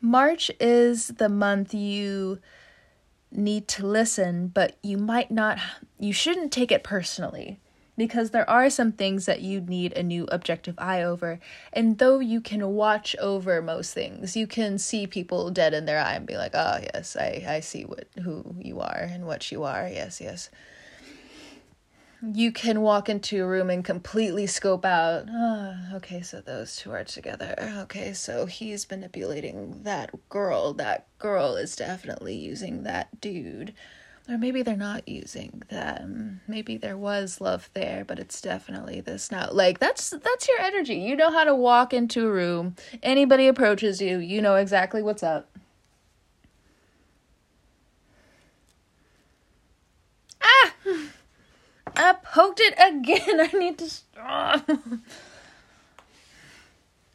March 0.00 0.50
is 0.60 1.08
the 1.08 1.28
month 1.28 1.74
you 1.74 2.38
need 3.32 3.68
to 3.68 3.86
listen, 3.86 4.48
but 4.48 4.76
you 4.82 4.96
might 4.96 5.30
not, 5.30 5.58
you 5.98 6.12
shouldn't 6.12 6.52
take 6.52 6.72
it 6.72 6.82
personally 6.82 7.60
because 8.00 8.30
there 8.30 8.48
are 8.48 8.70
some 8.70 8.92
things 8.92 9.26
that 9.26 9.42
you 9.42 9.60
need 9.60 9.92
a 9.92 10.02
new 10.02 10.26
objective 10.32 10.74
eye 10.78 11.02
over. 11.02 11.38
And 11.70 11.98
though 11.98 12.18
you 12.18 12.40
can 12.40 12.66
watch 12.70 13.14
over 13.20 13.60
most 13.60 13.92
things, 13.92 14.34
you 14.38 14.46
can 14.46 14.78
see 14.78 15.06
people 15.06 15.50
dead 15.50 15.74
in 15.74 15.84
their 15.84 15.98
eye 15.98 16.14
and 16.14 16.26
be 16.26 16.38
like, 16.38 16.52
oh, 16.54 16.78
yes, 16.94 17.14
I, 17.14 17.44
I 17.46 17.60
see 17.60 17.84
what 17.84 18.06
who 18.22 18.56
you 18.58 18.80
are 18.80 19.06
and 19.10 19.26
what 19.26 19.52
you 19.52 19.64
are. 19.64 19.86
Yes, 19.86 20.18
yes 20.18 20.48
you 22.22 22.52
can 22.52 22.82
walk 22.82 23.08
into 23.08 23.42
a 23.42 23.46
room 23.46 23.70
and 23.70 23.82
completely 23.82 24.46
scope 24.46 24.84
out 24.84 25.24
oh, 25.30 25.74
okay 25.94 26.20
so 26.20 26.38
those 26.42 26.76
two 26.76 26.90
are 26.92 27.02
together 27.02 27.54
okay 27.78 28.12
so 28.12 28.44
he's 28.44 28.90
manipulating 28.90 29.82
that 29.84 30.10
girl 30.28 30.74
that 30.74 31.06
girl 31.18 31.56
is 31.56 31.74
definitely 31.74 32.34
using 32.34 32.82
that 32.82 33.22
dude 33.22 33.72
or 34.30 34.38
maybe 34.38 34.62
they're 34.62 34.76
not 34.76 35.08
using 35.08 35.62
them. 35.68 36.40
Maybe 36.46 36.76
there 36.76 36.96
was 36.96 37.40
love 37.40 37.68
there 37.74 38.04
but 38.06 38.18
it's 38.18 38.40
definitely 38.40 39.00
this 39.00 39.30
now. 39.30 39.48
Like 39.50 39.78
that's 39.78 40.10
that's 40.10 40.48
your 40.48 40.60
energy. 40.60 40.94
You 40.94 41.16
know 41.16 41.30
how 41.30 41.44
to 41.44 41.54
walk 41.54 41.92
into 41.92 42.26
a 42.26 42.32
room. 42.32 42.76
Anybody 43.02 43.48
approaches 43.48 44.00
you 44.00 44.18
you 44.18 44.40
know 44.40 44.56
exactly 44.56 45.02
what's 45.02 45.22
up. 45.22 45.50
Ah! 50.42 50.72
I 51.96 52.12
poked 52.22 52.60
it 52.60 52.74
again. 52.74 53.40
I 53.52 53.56
need 53.58 53.78
to 53.78 53.90
stop. 53.90 54.70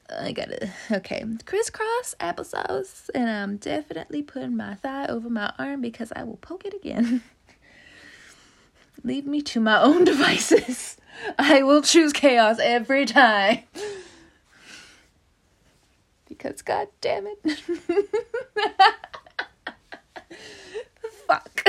I 0.09 0.31
got 0.31 0.49
it. 0.49 0.69
Okay. 0.91 1.25
Crisscross 1.45 2.15
applesauce. 2.19 3.09
And 3.15 3.29
I'm 3.29 3.57
definitely 3.57 4.21
putting 4.21 4.55
my 4.55 4.75
thigh 4.75 5.07
over 5.07 5.29
my 5.29 5.51
arm 5.57 5.81
because 5.81 6.13
I 6.15 6.23
will 6.23 6.37
poke 6.37 6.65
it 6.65 6.73
again. 6.73 7.23
Leave 9.03 9.25
me 9.25 9.41
to 9.43 9.59
my 9.59 9.81
own 9.81 10.03
devices. 10.05 10.97
I 11.39 11.63
will 11.63 11.81
choose 11.81 12.13
chaos 12.13 12.59
every 12.59 13.05
time. 13.05 13.59
Because, 16.27 16.61
god 16.61 16.87
damn 17.01 17.27
it. 17.27 17.39
Fuck. 21.27 21.63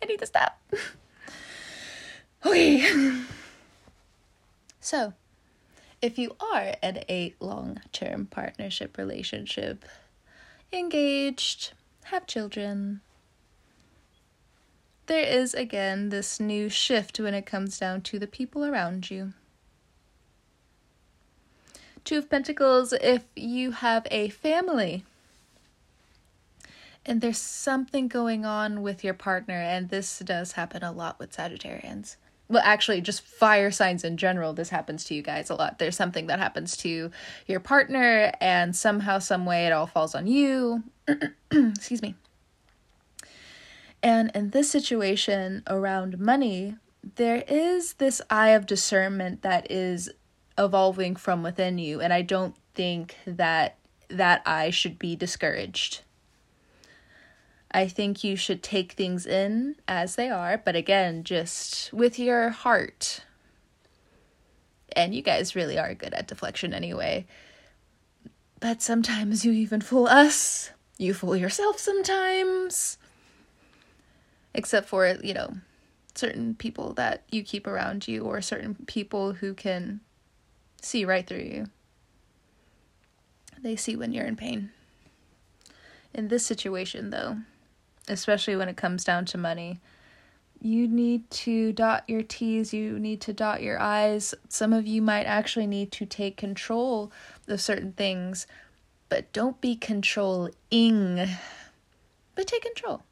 I 0.00 0.06
need 0.06 0.18
to 0.20 0.26
stop. 0.26 0.60
okay. 2.44 3.24
So, 4.88 5.12
if 6.00 6.18
you 6.18 6.34
are 6.40 6.74
in 6.82 7.04
a 7.10 7.34
long 7.40 7.82
term 7.92 8.24
partnership 8.24 8.96
relationship, 8.96 9.84
engaged, 10.72 11.72
have 12.04 12.26
children, 12.26 13.02
there 15.04 15.26
is 15.26 15.52
again 15.52 16.08
this 16.08 16.40
new 16.40 16.70
shift 16.70 17.20
when 17.20 17.34
it 17.34 17.44
comes 17.44 17.78
down 17.78 18.00
to 18.00 18.18
the 18.18 18.26
people 18.26 18.64
around 18.64 19.10
you. 19.10 19.34
Two 22.02 22.16
of 22.16 22.30
Pentacles, 22.30 22.94
if 22.94 23.24
you 23.36 23.72
have 23.72 24.06
a 24.10 24.30
family 24.30 25.04
and 27.04 27.20
there's 27.20 27.36
something 27.36 28.08
going 28.08 28.46
on 28.46 28.80
with 28.80 29.04
your 29.04 29.12
partner, 29.12 29.60
and 29.60 29.90
this 29.90 30.18
does 30.20 30.52
happen 30.52 30.82
a 30.82 30.92
lot 30.92 31.18
with 31.18 31.36
Sagittarians. 31.36 32.16
Well, 32.48 32.62
actually, 32.64 33.02
just 33.02 33.20
fire 33.22 33.70
signs 33.70 34.04
in 34.04 34.16
general, 34.16 34.54
this 34.54 34.70
happens 34.70 35.04
to 35.04 35.14
you 35.14 35.22
guys 35.22 35.50
a 35.50 35.54
lot. 35.54 35.78
There's 35.78 35.96
something 35.96 36.28
that 36.28 36.38
happens 36.38 36.76
to 36.78 37.10
your 37.46 37.60
partner, 37.60 38.32
and 38.40 38.74
somehow, 38.74 39.18
some 39.18 39.44
way, 39.44 39.66
it 39.66 39.72
all 39.72 39.86
falls 39.86 40.14
on 40.14 40.26
you. 40.26 40.82
Excuse 41.50 42.00
me. 42.00 42.14
And 44.02 44.30
in 44.34 44.50
this 44.50 44.70
situation 44.70 45.62
around 45.66 46.18
money, 46.18 46.76
there 47.16 47.44
is 47.46 47.94
this 47.94 48.22
eye 48.30 48.50
of 48.50 48.66
discernment 48.66 49.42
that 49.42 49.70
is 49.70 50.10
evolving 50.56 51.16
from 51.16 51.42
within 51.42 51.78
you, 51.78 52.00
and 52.00 52.12
I 52.12 52.22
don't 52.22 52.56
think 52.74 53.16
that 53.26 53.76
that 54.08 54.42
eye 54.46 54.70
should 54.70 54.98
be 54.98 55.16
discouraged. 55.16 56.00
I 57.70 57.86
think 57.86 58.24
you 58.24 58.34
should 58.36 58.62
take 58.62 58.92
things 58.92 59.26
in 59.26 59.76
as 59.86 60.16
they 60.16 60.30
are, 60.30 60.56
but 60.56 60.74
again, 60.74 61.22
just 61.22 61.92
with 61.92 62.18
your 62.18 62.48
heart. 62.50 63.20
And 64.96 65.14
you 65.14 65.20
guys 65.20 65.54
really 65.54 65.78
are 65.78 65.94
good 65.94 66.14
at 66.14 66.28
deflection 66.28 66.72
anyway. 66.72 67.26
But 68.58 68.80
sometimes 68.80 69.44
you 69.44 69.52
even 69.52 69.80
fool 69.80 70.06
us. 70.06 70.70
You 70.96 71.12
fool 71.14 71.36
yourself 71.36 71.78
sometimes. 71.78 72.96
Except 74.54 74.88
for, 74.88 75.06
you 75.22 75.34
know, 75.34 75.58
certain 76.14 76.54
people 76.54 76.94
that 76.94 77.22
you 77.30 77.42
keep 77.42 77.66
around 77.66 78.08
you 78.08 78.24
or 78.24 78.40
certain 78.40 78.74
people 78.86 79.34
who 79.34 79.54
can 79.54 80.00
see 80.80 81.04
right 81.04 81.26
through 81.26 81.38
you. 81.38 81.66
They 83.60 83.76
see 83.76 83.94
when 83.94 84.12
you're 84.12 84.24
in 84.24 84.36
pain. 84.36 84.70
In 86.14 86.28
this 86.28 86.46
situation, 86.46 87.10
though, 87.10 87.38
especially 88.08 88.56
when 88.56 88.68
it 88.68 88.76
comes 88.76 89.04
down 89.04 89.24
to 89.26 89.38
money. 89.38 89.80
you 90.60 90.88
need 90.88 91.30
to 91.30 91.72
dot 91.72 92.04
your 92.08 92.22
T's, 92.22 92.72
you 92.72 92.98
need 92.98 93.20
to 93.22 93.32
dot 93.32 93.62
your 93.62 93.80
I's. 93.80 94.34
Some 94.48 94.72
of 94.72 94.86
you 94.86 95.00
might 95.00 95.24
actually 95.24 95.66
need 95.66 95.92
to 95.92 96.06
take 96.06 96.36
control 96.36 97.12
of 97.46 97.60
certain 97.60 97.92
things, 97.92 98.46
but 99.08 99.32
don't 99.32 99.60
be 99.60 99.76
controlling, 99.76 101.28
but 102.34 102.46
take 102.46 102.62
control. 102.62 103.02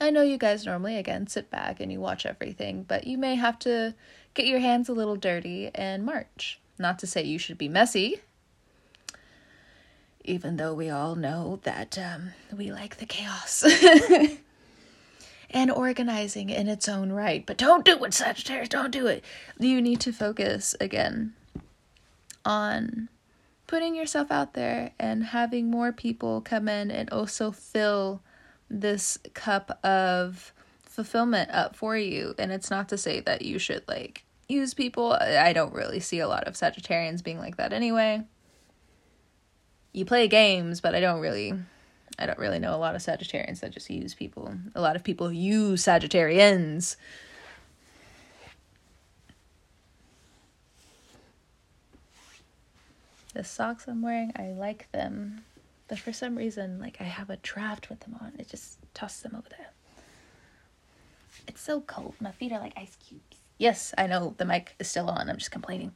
I 0.00 0.10
know 0.10 0.22
you 0.22 0.38
guys 0.38 0.64
normally, 0.64 0.96
again, 0.96 1.26
sit 1.26 1.50
back 1.50 1.78
and 1.78 1.92
you 1.92 2.00
watch 2.00 2.24
everything, 2.24 2.84
but 2.88 3.06
you 3.06 3.18
may 3.18 3.34
have 3.34 3.58
to 3.60 3.94
get 4.32 4.46
your 4.46 4.60
hands 4.60 4.88
a 4.88 4.94
little 4.94 5.16
dirty 5.16 5.70
and 5.74 6.06
march. 6.06 6.58
Not 6.78 6.98
to 7.00 7.06
say 7.06 7.22
you 7.22 7.38
should 7.38 7.58
be 7.58 7.68
messy, 7.68 8.22
even 10.24 10.56
though 10.56 10.74
we 10.74 10.90
all 10.90 11.14
know 11.14 11.60
that 11.62 11.98
um, 11.98 12.30
we 12.56 12.72
like 12.72 12.98
the 12.98 13.06
chaos. 13.06 13.64
and 15.50 15.70
organizing 15.70 16.50
in 16.50 16.68
its 16.68 16.88
own 16.88 17.10
right. 17.12 17.44
But 17.44 17.56
don't 17.56 17.84
do 17.84 18.02
it, 18.04 18.14
Sagittarius, 18.14 18.68
don't 18.68 18.92
do 18.92 19.06
it. 19.06 19.24
You 19.58 19.82
need 19.82 20.00
to 20.00 20.12
focus 20.12 20.74
again 20.80 21.34
on 22.44 23.08
putting 23.66 23.94
yourself 23.94 24.30
out 24.30 24.54
there 24.54 24.92
and 24.98 25.24
having 25.24 25.70
more 25.70 25.92
people 25.92 26.40
come 26.40 26.68
in 26.68 26.90
and 26.90 27.10
also 27.10 27.50
fill 27.50 28.22
this 28.68 29.18
cup 29.34 29.78
of 29.84 30.52
fulfillment 30.82 31.50
up 31.50 31.76
for 31.76 31.96
you. 31.96 32.34
And 32.38 32.52
it's 32.52 32.70
not 32.70 32.88
to 32.90 32.98
say 32.98 33.20
that 33.20 33.42
you 33.42 33.58
should 33.58 33.86
like 33.88 34.24
use 34.48 34.74
people. 34.74 35.12
I 35.12 35.52
don't 35.52 35.72
really 35.74 36.00
see 36.00 36.20
a 36.20 36.28
lot 36.28 36.44
of 36.44 36.54
Sagittarians 36.54 37.22
being 37.22 37.38
like 37.38 37.56
that 37.56 37.72
anyway. 37.72 38.24
You 39.92 40.04
play 40.04 40.28
games, 40.28 40.80
but 40.80 40.94
I 40.94 41.00
don't 41.00 41.20
really 41.20 41.54
I 42.18 42.26
don't 42.26 42.38
really 42.38 42.58
know 42.58 42.74
a 42.74 42.76
lot 42.76 42.94
of 42.94 43.00
Sagittarians 43.00 43.60
that 43.60 43.70
just 43.70 43.88
use 43.88 44.14
people. 44.14 44.54
A 44.74 44.80
lot 44.80 44.94
of 44.94 45.02
people 45.02 45.32
use 45.32 45.82
Sagittarians. 45.82 46.96
The 53.32 53.44
socks 53.44 53.86
I'm 53.86 54.02
wearing, 54.02 54.32
I 54.36 54.48
like 54.48 54.90
them. 54.92 55.44
But 55.88 55.98
for 55.98 56.12
some 56.12 56.36
reason, 56.36 56.78
like 56.78 56.98
I 57.00 57.04
have 57.04 57.30
a 57.30 57.36
draft 57.38 57.88
with 57.88 58.00
them 58.00 58.16
on. 58.20 58.32
It 58.38 58.48
just 58.48 58.78
toss 58.92 59.20
them 59.20 59.34
over 59.34 59.48
there. 59.48 59.70
It's 61.48 61.62
so 61.62 61.80
cold. 61.80 62.14
My 62.20 62.32
feet 62.32 62.52
are 62.52 62.60
like 62.60 62.74
ice 62.76 62.96
cubes. 62.96 63.38
Yes, 63.56 63.94
I 63.96 64.06
know 64.06 64.34
the 64.36 64.44
mic 64.44 64.74
is 64.78 64.88
still 64.88 65.08
on. 65.08 65.30
I'm 65.30 65.38
just 65.38 65.50
complaining. 65.50 65.92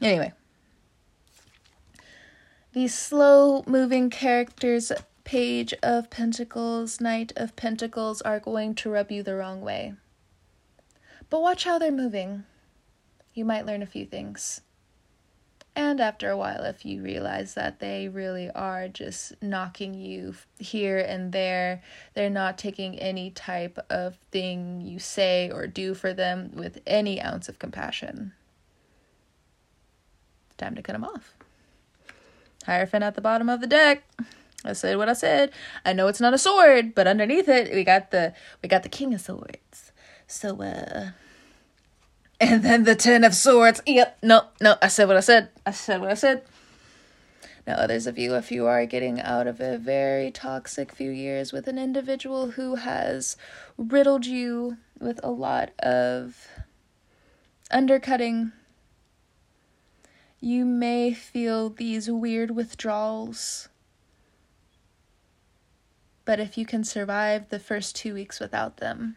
Anyway, 0.00 0.32
the 2.74 2.88
slow 2.88 3.62
moving 3.68 4.10
characters 4.10 4.90
page 5.22 5.72
of 5.80 6.10
pentacles 6.10 7.00
knight 7.00 7.32
of 7.36 7.54
pentacles 7.54 8.20
are 8.22 8.40
going 8.40 8.74
to 8.74 8.90
rub 8.90 9.12
you 9.12 9.22
the 9.22 9.36
wrong 9.36 9.60
way. 9.60 9.94
But 11.30 11.40
watch 11.40 11.62
how 11.62 11.78
they're 11.78 11.92
moving. 11.92 12.42
You 13.32 13.44
might 13.44 13.64
learn 13.64 13.80
a 13.80 13.86
few 13.86 14.04
things. 14.04 14.60
And 15.76 16.00
after 16.00 16.30
a 16.30 16.36
while 16.36 16.64
if 16.64 16.84
you 16.84 17.00
realize 17.00 17.54
that 17.54 17.78
they 17.78 18.08
really 18.08 18.50
are 18.50 18.88
just 18.88 19.40
knocking 19.40 19.94
you 19.94 20.34
here 20.58 20.98
and 20.98 21.32
there 21.32 21.80
they're 22.14 22.28
not 22.28 22.58
taking 22.58 22.98
any 22.98 23.30
type 23.30 23.78
of 23.88 24.18
thing 24.32 24.80
you 24.80 24.98
say 24.98 25.48
or 25.48 25.68
do 25.68 25.94
for 25.94 26.12
them 26.12 26.50
with 26.52 26.80
any 26.88 27.22
ounce 27.22 27.48
of 27.48 27.60
compassion. 27.60 28.32
Time 30.56 30.74
to 30.74 30.82
cut 30.82 30.94
them 30.94 31.04
off 31.04 31.33
Hierophant 32.66 33.04
at 33.04 33.14
the 33.14 33.20
bottom 33.20 33.48
of 33.48 33.60
the 33.60 33.66
deck. 33.66 34.04
I 34.64 34.72
said 34.72 34.96
what 34.96 35.08
I 35.08 35.12
said. 35.12 35.52
I 35.84 35.92
know 35.92 36.08
it's 36.08 36.20
not 36.20 36.34
a 36.34 36.38
sword, 36.38 36.94
but 36.94 37.06
underneath 37.06 37.48
it 37.48 37.72
we 37.74 37.84
got 37.84 38.10
the 38.10 38.32
we 38.62 38.68
got 38.68 38.82
the 38.82 38.88
King 38.88 39.12
of 39.14 39.20
Swords. 39.20 39.92
So 40.26 40.60
uh 40.62 41.10
and 42.40 42.62
then 42.62 42.84
the 42.84 42.96
Ten 42.96 43.24
of 43.24 43.34
Swords. 43.34 43.80
Yep, 43.86 44.18
no, 44.22 44.44
no, 44.60 44.76
I 44.82 44.88
said 44.88 45.06
what 45.06 45.16
I 45.16 45.20
said. 45.20 45.50
I 45.66 45.70
said 45.70 46.00
what 46.00 46.10
I 46.10 46.14
said. 46.14 46.42
Now, 47.66 47.74
others 47.74 48.06
of 48.06 48.18
you, 48.18 48.34
if 48.34 48.52
you 48.52 48.66
are 48.66 48.84
getting 48.84 49.20
out 49.20 49.46
of 49.46 49.58
a 49.58 49.78
very 49.78 50.30
toxic 50.30 50.92
few 50.92 51.10
years 51.10 51.50
with 51.50 51.66
an 51.66 51.78
individual 51.78 52.52
who 52.52 52.74
has 52.74 53.38
riddled 53.78 54.26
you 54.26 54.76
with 55.00 55.18
a 55.22 55.30
lot 55.30 55.70
of 55.78 56.46
undercutting 57.70 58.52
you 60.44 60.66
may 60.66 61.14
feel 61.14 61.70
these 61.70 62.10
weird 62.10 62.50
withdrawals. 62.50 63.70
But 66.26 66.38
if 66.38 66.58
you 66.58 66.66
can 66.66 66.84
survive 66.84 67.48
the 67.48 67.58
first 67.58 67.96
two 67.96 68.12
weeks 68.12 68.40
without 68.40 68.76
them, 68.76 69.16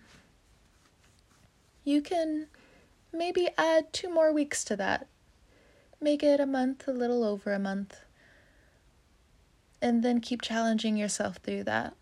you 1.84 2.02
can 2.02 2.48
maybe 3.12 3.50
add 3.58 3.92
two 3.92 4.10
more 4.10 4.32
weeks 4.32 4.64
to 4.66 4.78
that. 4.78 5.08
Make 6.00 6.24
it 6.24 6.40
a 6.40 6.46
month, 6.46 6.88
a 6.88 6.94
little 6.94 7.26
over 7.26 7.52
a 7.52 7.60
month. 7.60 7.98
And 9.82 10.04
then 10.04 10.22
keep 10.22 10.42
challenging 10.42 10.96
yourself 10.96 11.38
through 11.38 11.66
that. 11.66 11.94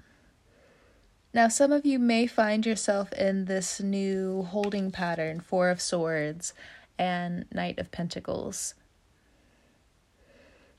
Now, 1.33 1.47
some 1.47 1.71
of 1.71 1.83
you 1.83 1.97
may 1.97 2.27
find 2.27 2.63
yourself 2.63 3.11
in 3.13 3.45
this 3.45 3.81
new 3.81 4.43
holding 4.43 4.91
pattern 4.91 5.39
Four 5.39 5.69
of 5.69 5.81
Swords 5.81 6.53
and 6.99 7.45
Knight 7.51 7.79
of 7.79 7.89
Pentacles 7.89 8.75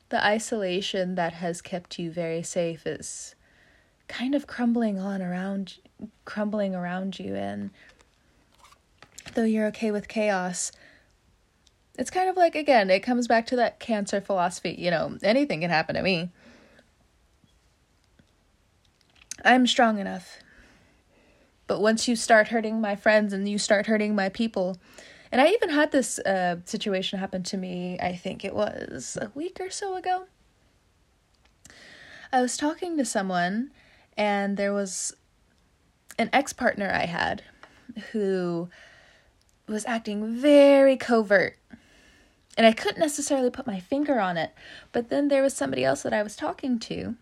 the 0.09 0.23
isolation 0.23 1.15
that 1.15 1.33
has 1.33 1.61
kept 1.61 1.99
you 1.99 2.11
very 2.11 2.41
safe 2.43 2.85
is 2.87 3.35
kind 4.07 4.35
of 4.35 4.47
crumbling 4.47 4.99
on 4.99 5.21
around 5.21 5.79
crumbling 6.25 6.73
around 6.75 7.19
you. 7.19 7.35
And 7.35 7.71
though 9.33 9.43
you're 9.43 9.67
okay 9.67 9.91
with 9.91 10.07
chaos 10.07 10.71
it's 11.97 12.09
kind 12.09 12.29
of 12.29 12.37
like 12.37 12.55
again 12.55 12.89
it 12.89 13.01
comes 13.01 13.27
back 13.27 13.45
to 13.47 13.55
that 13.55 13.79
cancer 13.79 14.21
philosophy 14.21 14.75
you 14.77 14.91
know 14.91 15.17
anything 15.23 15.61
can 15.61 15.69
happen 15.69 15.95
to 15.95 16.01
me. 16.01 16.29
I'm 19.45 19.67
strong 19.67 19.99
enough. 19.99 20.39
But 21.67 21.81
once 21.81 22.07
you 22.07 22.15
start 22.15 22.47
hurting 22.47 22.81
my 22.81 22.95
friends 22.95 23.33
and 23.33 23.47
you 23.47 23.57
start 23.57 23.85
hurting 23.85 24.15
my 24.15 24.29
people 24.29 24.77
and 25.31 25.41
I 25.41 25.47
even 25.49 25.69
had 25.69 25.91
this 25.91 26.19
uh, 26.19 26.57
situation 26.65 27.19
happen 27.19 27.43
to 27.43 27.57
me, 27.57 27.99
I 27.99 28.15
think 28.15 28.45
it 28.45 28.55
was 28.55 29.17
a 29.21 29.31
week 29.35 29.57
or 29.59 29.69
so 29.69 29.95
ago. 29.95 30.25
I 32.31 32.41
was 32.41 32.57
talking 32.57 32.97
to 32.97 33.05
someone, 33.05 33.71
and 34.17 34.57
there 34.57 34.73
was 34.73 35.15
an 36.19 36.29
ex 36.33 36.53
partner 36.53 36.89
I 36.91 37.05
had 37.05 37.43
who 38.11 38.69
was 39.67 39.85
acting 39.85 40.35
very 40.35 40.97
covert. 40.97 41.57
And 42.57 42.65
I 42.65 42.71
couldn't 42.71 42.99
necessarily 42.99 43.51
put 43.51 43.67
my 43.67 43.79
finger 43.79 44.19
on 44.19 44.35
it, 44.35 44.51
but 44.91 45.09
then 45.09 45.27
there 45.27 45.43
was 45.43 45.53
somebody 45.53 45.85
else 45.85 46.01
that 46.01 46.13
I 46.13 46.23
was 46.23 46.35
talking 46.35 46.79
to. 46.79 47.15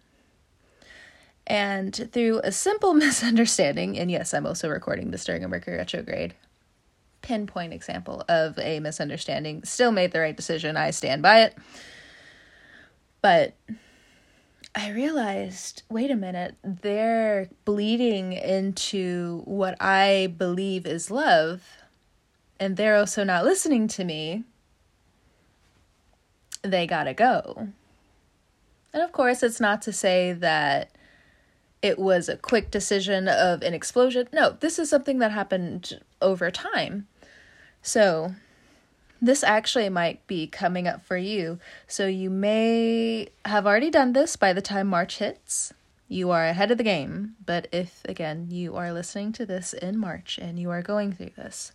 And 1.45 2.09
through 2.11 2.39
a 2.43 2.51
simple 2.51 2.93
misunderstanding, 3.05 3.97
and 3.97 4.09
yes, 4.09 4.33
I'm 4.33 4.45
also 4.45 4.69
recording 4.69 5.11
this 5.11 5.25
during 5.25 5.43
a 5.43 5.47
Mercury 5.47 5.77
retrograde 5.77 6.35
pinpoint 7.25 7.73
example 7.73 8.23
of 8.29 8.57
a 8.59 8.79
misunderstanding. 8.79 9.63
Still 9.63 9.91
made 9.91 10.11
the 10.11 10.19
right 10.19 10.38
decision. 10.38 10.77
I 10.77 10.91
stand 10.91 11.23
by 11.23 11.41
it. 11.41 11.57
But 13.21 13.55
I 14.75 14.91
realized 14.91 15.81
wait 15.89 16.11
a 16.11 16.15
minute, 16.15 16.55
they're 16.63 17.49
bleeding 17.65 18.33
into 18.33 19.41
what 19.45 19.75
I 19.81 20.33
believe 20.38 20.85
is 20.85 21.09
love, 21.09 21.63
and 22.59 22.77
they're 22.77 22.97
also 22.97 23.23
not 23.23 23.43
listening 23.43 23.88
to 23.89 24.03
me. 24.03 24.43
They 26.61 26.85
gotta 26.85 27.15
go. 27.15 27.69
And 28.93 29.01
of 29.01 29.11
course, 29.11 29.41
it's 29.41 29.59
not 29.59 29.81
to 29.83 29.91
say 29.91 30.31
that 30.33 30.91
it 31.82 31.97
was 31.97 32.30
a 32.30 32.38
quick 32.38 32.69
decision 32.69 33.28
of 33.28 33.63
an 33.63 33.73
explosion. 33.73 34.28
No, 34.32 34.57
this 34.59 34.78
is 34.78 34.89
something 34.89 35.19
that 35.19 35.32
happened 35.32 35.99
over 36.21 36.51
time. 36.51 37.07
So, 37.86 38.33
this 39.21 39.43
actually 39.43 39.89
might 39.89 40.25
be 40.25 40.47
coming 40.47 40.88
up 40.88 41.05
for 41.05 41.17
you. 41.17 41.59
So, 41.88 42.07
you 42.07 42.31
may 42.31 43.29
have 43.45 43.67
already 43.67 43.91
done 43.91 44.13
this 44.13 44.36
by 44.36 44.53
the 44.53 44.61
time 44.61 44.88
March 44.88 45.19
hits. 45.19 45.71
You 46.07 46.31
are 46.31 46.47
ahead 46.47 46.71
of 46.71 46.79
the 46.79 46.83
game. 46.83 47.36
But 47.45 47.67
if, 47.71 48.01
again, 48.05 48.47
you 48.49 48.75
are 48.75 48.91
listening 48.91 49.33
to 49.33 49.45
this 49.45 49.71
in 49.71 49.99
March 49.99 50.39
and 50.39 50.57
you 50.57 50.71
are 50.71 50.81
going 50.81 51.13
through 51.13 51.33
this, 51.38 51.73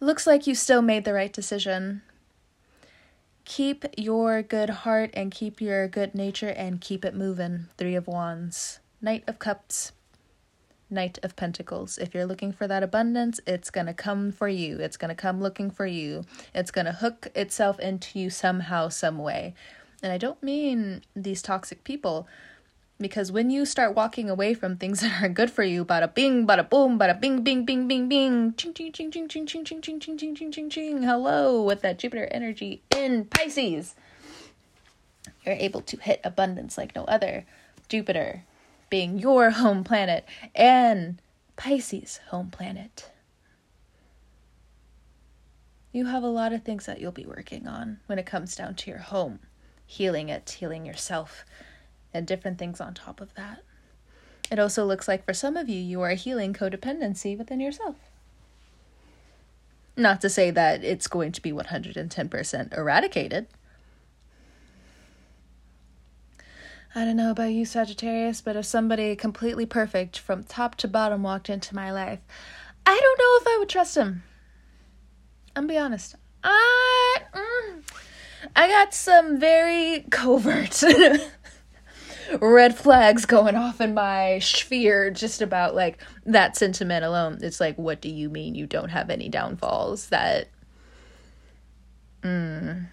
looks 0.00 0.26
like 0.26 0.46
you 0.46 0.54
still 0.54 0.80
made 0.80 1.04
the 1.04 1.12
right 1.12 1.32
decision. 1.32 2.00
Keep 3.44 3.84
your 3.98 4.42
good 4.42 4.70
heart 4.70 5.10
and 5.12 5.30
keep 5.30 5.60
your 5.60 5.86
good 5.88 6.14
nature 6.14 6.54
and 6.56 6.80
keep 6.80 7.04
it 7.04 7.14
moving. 7.14 7.66
Three 7.76 7.94
of 7.94 8.06
Wands, 8.06 8.80
Knight 9.02 9.24
of 9.26 9.38
Cups, 9.38 9.92
Knight 10.90 11.18
of 11.22 11.36
Pentacles. 11.36 11.98
If 11.98 12.14
you're 12.14 12.26
looking 12.26 12.52
for 12.52 12.66
that 12.66 12.82
abundance, 12.82 13.40
it's 13.46 13.70
going 13.70 13.86
to 13.86 13.94
come 13.94 14.32
for 14.32 14.48
you. 14.48 14.78
It's 14.78 14.96
going 14.96 15.10
to 15.10 15.14
come 15.14 15.40
looking 15.40 15.70
for 15.70 15.86
you. 15.86 16.24
It's 16.54 16.70
going 16.70 16.86
to 16.86 16.92
hook 16.92 17.28
itself 17.34 17.78
into 17.78 18.18
you 18.18 18.30
somehow, 18.30 18.88
some 18.88 19.18
way. 19.18 19.54
And 20.02 20.12
I 20.12 20.18
don't 20.18 20.42
mean 20.42 21.02
these 21.14 21.42
toxic 21.42 21.84
people. 21.84 22.26
Because 23.00 23.30
when 23.30 23.48
you 23.48 23.64
start 23.64 23.94
walking 23.94 24.28
away 24.28 24.54
from 24.54 24.76
things 24.76 25.00
that 25.00 25.22
are 25.22 25.28
good 25.28 25.50
for 25.50 25.62
you, 25.62 25.84
bada 25.84 26.12
bing, 26.12 26.46
bada 26.46 26.68
boom, 26.68 26.98
bada 26.98 27.20
bing, 27.20 27.42
bing, 27.42 27.64
bing, 27.64 27.86
bing, 27.86 28.08
bing, 28.08 28.54
ching, 28.54 28.74
ching, 28.74 28.92
ching, 28.92 29.10
ching, 29.10 29.28
ching, 29.28 29.46
ching, 29.46 29.64
ching, 29.64 29.80
ching, 29.80 30.00
ching, 30.00 30.18
ching, 30.18 30.34
ching, 30.34 30.52
ching, 30.52 30.70
ching, 30.70 31.02
hello, 31.04 31.62
with 31.62 31.80
that 31.82 31.98
Jupiter 31.98 32.26
energy 32.32 32.82
in 32.94 33.26
Pisces, 33.26 33.94
you're 35.44 35.54
able 35.54 35.80
to 35.82 35.96
hit 35.98 36.20
abundance 36.24 36.76
like 36.76 36.96
no 36.96 37.04
other. 37.04 37.44
Jupiter 37.88 38.42
being 38.90 39.18
your 39.18 39.50
home 39.62 39.84
planet 39.84 40.24
and 40.54 41.20
Pisces 41.56 42.20
home 42.28 42.50
planet. 42.50 43.10
You 45.92 46.06
have 46.06 46.22
a 46.22 46.28
lot 46.28 46.52
of 46.52 46.62
things 46.62 46.86
that 46.86 47.00
you'll 47.00 47.12
be 47.12 47.26
working 47.26 47.66
on 47.66 47.98
when 48.06 48.18
it 48.18 48.26
comes 48.26 48.54
down 48.54 48.74
to 48.76 48.90
your 48.90 49.00
home, 49.00 49.40
healing 49.86 50.28
it, 50.28 50.56
healing 50.60 50.84
yourself, 50.84 51.44
and 52.12 52.26
different 52.26 52.58
things 52.58 52.80
on 52.80 52.94
top 52.94 53.20
of 53.20 53.34
that. 53.34 53.64
It 54.50 54.58
also 54.58 54.84
looks 54.84 55.08
like 55.08 55.24
for 55.24 55.34
some 55.34 55.56
of 55.56 55.68
you, 55.68 55.80
you 55.80 56.00
are 56.02 56.10
healing 56.10 56.54
codependency 56.54 57.36
within 57.36 57.60
yourself. 57.60 57.96
Not 59.96 60.20
to 60.20 60.30
say 60.30 60.50
that 60.52 60.84
it's 60.84 61.08
going 61.08 61.32
to 61.32 61.42
be 61.42 61.52
110% 61.52 62.76
eradicated. 62.76 63.48
I 66.94 67.04
don't 67.04 67.16
know 67.16 67.30
about 67.30 67.52
you, 67.52 67.64
Sagittarius, 67.64 68.40
but 68.40 68.56
if 68.56 68.64
somebody 68.64 69.14
completely 69.14 69.66
perfect 69.66 70.18
from 70.18 70.42
top 70.44 70.74
to 70.76 70.88
bottom 70.88 71.22
walked 71.22 71.50
into 71.50 71.74
my 71.74 71.92
life, 71.92 72.20
I 72.86 72.98
don't 72.98 73.18
know 73.18 73.40
if 73.40 73.56
I 73.56 73.58
would 73.58 73.68
trust 73.68 73.96
him. 73.96 74.22
I'm 75.54 75.66
be 75.66 75.76
honest. 75.76 76.14
I 76.42 77.18
mm, 77.34 77.82
I 78.56 78.68
got 78.68 78.94
some 78.94 79.38
very 79.38 80.06
covert 80.10 80.82
red 82.40 82.76
flags 82.76 83.26
going 83.26 83.56
off 83.56 83.80
in 83.80 83.94
my 83.94 84.38
sphere 84.38 85.10
just 85.10 85.42
about 85.42 85.74
like 85.74 85.98
that 86.26 86.56
sentiment 86.56 87.04
alone. 87.04 87.38
It's 87.42 87.60
like, 87.60 87.76
what 87.76 88.00
do 88.00 88.08
you 88.08 88.30
mean 88.30 88.54
you 88.54 88.66
don't 88.66 88.90
have 88.90 89.10
any 89.10 89.28
downfalls? 89.28 90.08
That, 90.08 90.48
mm. 92.22 92.86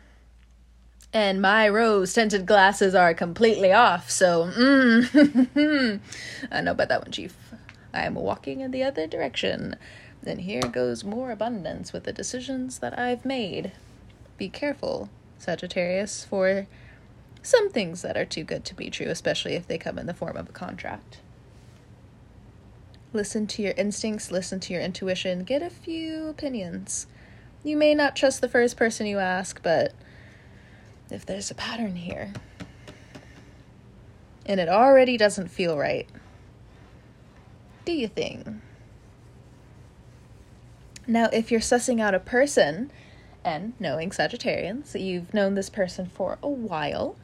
And 1.16 1.42
my 1.42 1.70
rose 1.70 2.14
tinted 2.14 2.46
glasses 2.46 2.94
are 2.94 3.14
completely 3.14 3.72
off, 3.72 4.10
so, 4.10 4.52
mm. 4.54 6.02
I 6.52 6.60
know 6.60 6.72
about 6.72 6.90
that 6.90 7.04
one, 7.04 7.12
Chief. 7.14 7.34
I 7.94 8.02
am 8.02 8.16
walking 8.16 8.60
in 8.60 8.72
the 8.72 8.84
other 8.84 9.08
direction. 9.08 9.78
Then 10.22 10.40
here 10.40 10.60
goes 10.60 11.06
more 11.06 11.32
abundance 11.32 11.94
with 11.94 12.04
the 12.04 12.12
decisions 12.12 12.80
that 12.80 13.00
I've 13.00 13.24
made. 13.24 13.72
Be 14.38 14.50
careful, 14.50 15.10
Sagittarius, 15.40 16.26
for 16.26 16.68
some 17.42 17.70
things 17.70 18.02
that 18.02 18.18
are 18.18 18.26
too 18.26 18.44
good 18.44 18.66
to 18.66 18.76
be 18.76 18.90
true, 18.90 19.08
especially 19.08 19.54
if 19.54 19.66
they 19.66 19.78
come 19.78 19.98
in 19.98 20.08
the 20.08 20.14
form 20.14 20.36
of 20.36 20.50
a 20.50 20.52
contract. 20.52 21.20
Listen 23.14 23.48
to 23.48 23.62
your 23.62 23.74
instincts, 23.78 24.32
listen 24.32 24.60
to 24.60 24.74
your 24.74 24.82
intuition, 24.82 25.46
get 25.46 25.62
a 25.62 25.70
few 25.70 26.28
opinions. 26.28 27.08
You 27.64 27.78
may 27.78 27.96
not 27.96 28.18
trust 28.18 28.42
the 28.42 28.50
first 28.50 28.76
person 28.76 29.08
you 29.08 29.20
ask, 29.20 29.64
but 29.64 29.94
if 31.10 31.26
there's 31.26 31.52
a 31.52 31.56
pattern 31.56 31.96
here 31.96 32.34
and 34.46 34.60
it 34.60 34.70
already 34.70 35.18
doesn't 35.18 35.48
feel 35.50 35.78
right, 35.78 36.08
do 37.84 37.92
you 37.92 38.08
think? 38.08 38.48
Now, 41.08 41.30
if 41.32 41.52
you're 41.52 41.60
sussing 41.60 42.02
out 42.02 42.16
a 42.16 42.20
person 42.20 42.92
and 43.44 43.74
knowing 43.80 44.10
Sagittarians, 44.10 44.92
that 44.92 45.02
you've 45.02 45.34
known 45.34 45.54
this 45.54 45.70
person 45.70 46.08
for 46.08 46.40
a 46.42 46.50
while, 46.50 47.16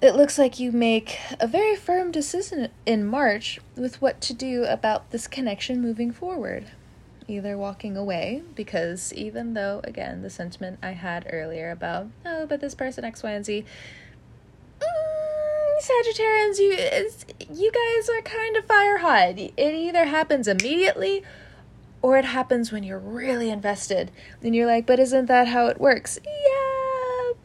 it 0.00 0.16
looks 0.16 0.36
like 0.36 0.58
you 0.58 0.72
make 0.72 1.18
a 1.38 1.46
very 1.46 1.76
firm 1.76 2.10
decision 2.10 2.68
in 2.84 3.06
March 3.06 3.60
with 3.76 4.02
what 4.02 4.20
to 4.22 4.34
do 4.34 4.64
about 4.64 5.10
this 5.10 5.28
connection 5.28 5.80
moving 5.80 6.10
forward. 6.10 6.66
Either 7.28 7.58
walking 7.58 7.96
away, 7.96 8.42
because 8.54 9.12
even 9.14 9.54
though, 9.54 9.80
again, 9.84 10.22
the 10.22 10.30
sentiment 10.30 10.78
I 10.82 10.92
had 10.92 11.28
earlier 11.30 11.70
about, 11.70 12.06
oh, 12.24 12.46
but 12.46 12.60
this 12.60 12.74
person 12.74 13.04
X, 13.04 13.22
Y, 13.22 13.30
and 13.30 13.44
Z, 13.44 13.64
mm, 14.80 15.82
Sagittarians, 15.82 16.58
you, 16.58 16.72
you 17.52 17.72
guys 17.72 18.08
are 18.08 18.22
kind 18.22 18.56
of 18.56 18.64
fire 18.66 18.98
hot. 18.98 19.38
It 19.38 19.52
either 19.58 20.04
happens 20.04 20.46
immediately 20.46 21.24
or 22.00 22.16
it 22.16 22.26
happens 22.26 22.70
when 22.70 22.84
you're 22.84 22.98
really 22.98 23.50
invested. 23.50 24.12
And 24.42 24.54
you're 24.54 24.66
like, 24.66 24.86
but 24.86 25.00
isn't 25.00 25.26
that 25.26 25.48
how 25.48 25.66
it 25.66 25.80
works? 25.80 26.20
Yeah 26.24 26.76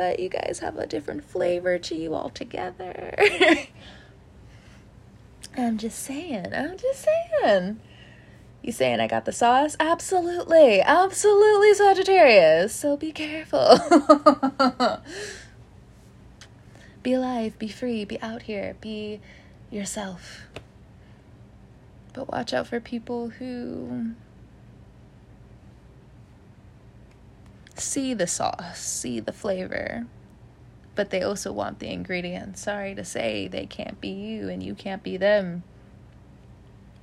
but 0.01 0.19
you 0.19 0.29
guys 0.29 0.57
have 0.63 0.79
a 0.79 0.87
different 0.87 1.23
flavor 1.23 1.77
to 1.77 1.95
you 1.95 2.15
altogether. 2.15 3.15
I'm 5.55 5.77
just 5.77 5.99
saying. 5.99 6.47
I'm 6.55 6.75
just 6.75 7.05
saying. 7.39 7.79
You 8.61 8.71
saying 8.71 8.99
I 8.99 9.07
got 9.07 9.25
the 9.25 9.31
sauce? 9.31 9.75
Absolutely. 9.79 10.81
Absolutely 10.81 11.73
Sagittarius. 11.73 12.73
So 12.75 12.95
be 12.95 13.11
careful. 13.11 13.79
be 17.03 17.13
alive, 17.13 17.57
be 17.57 17.67
free, 17.67 18.05
be 18.05 18.21
out 18.21 18.43
here, 18.43 18.75
be 18.79 19.19
yourself. 19.71 20.45
But 22.13 22.31
watch 22.31 22.53
out 22.53 22.67
for 22.67 22.79
people 22.79 23.29
who 23.29 24.11
see 27.75 28.13
the 28.13 28.27
sauce, 28.27 28.79
see 28.79 29.19
the 29.19 29.33
flavor, 29.33 30.05
but 30.93 31.09
they 31.09 31.23
also 31.23 31.51
want 31.51 31.79
the 31.79 31.89
ingredients. 31.89 32.61
Sorry 32.61 32.93
to 32.95 33.03
say, 33.03 33.47
they 33.47 33.65
can't 33.65 33.99
be 33.99 34.09
you 34.09 34.49
and 34.49 34.61
you 34.61 34.75
can't 34.75 35.01
be 35.01 35.17
them. 35.17 35.63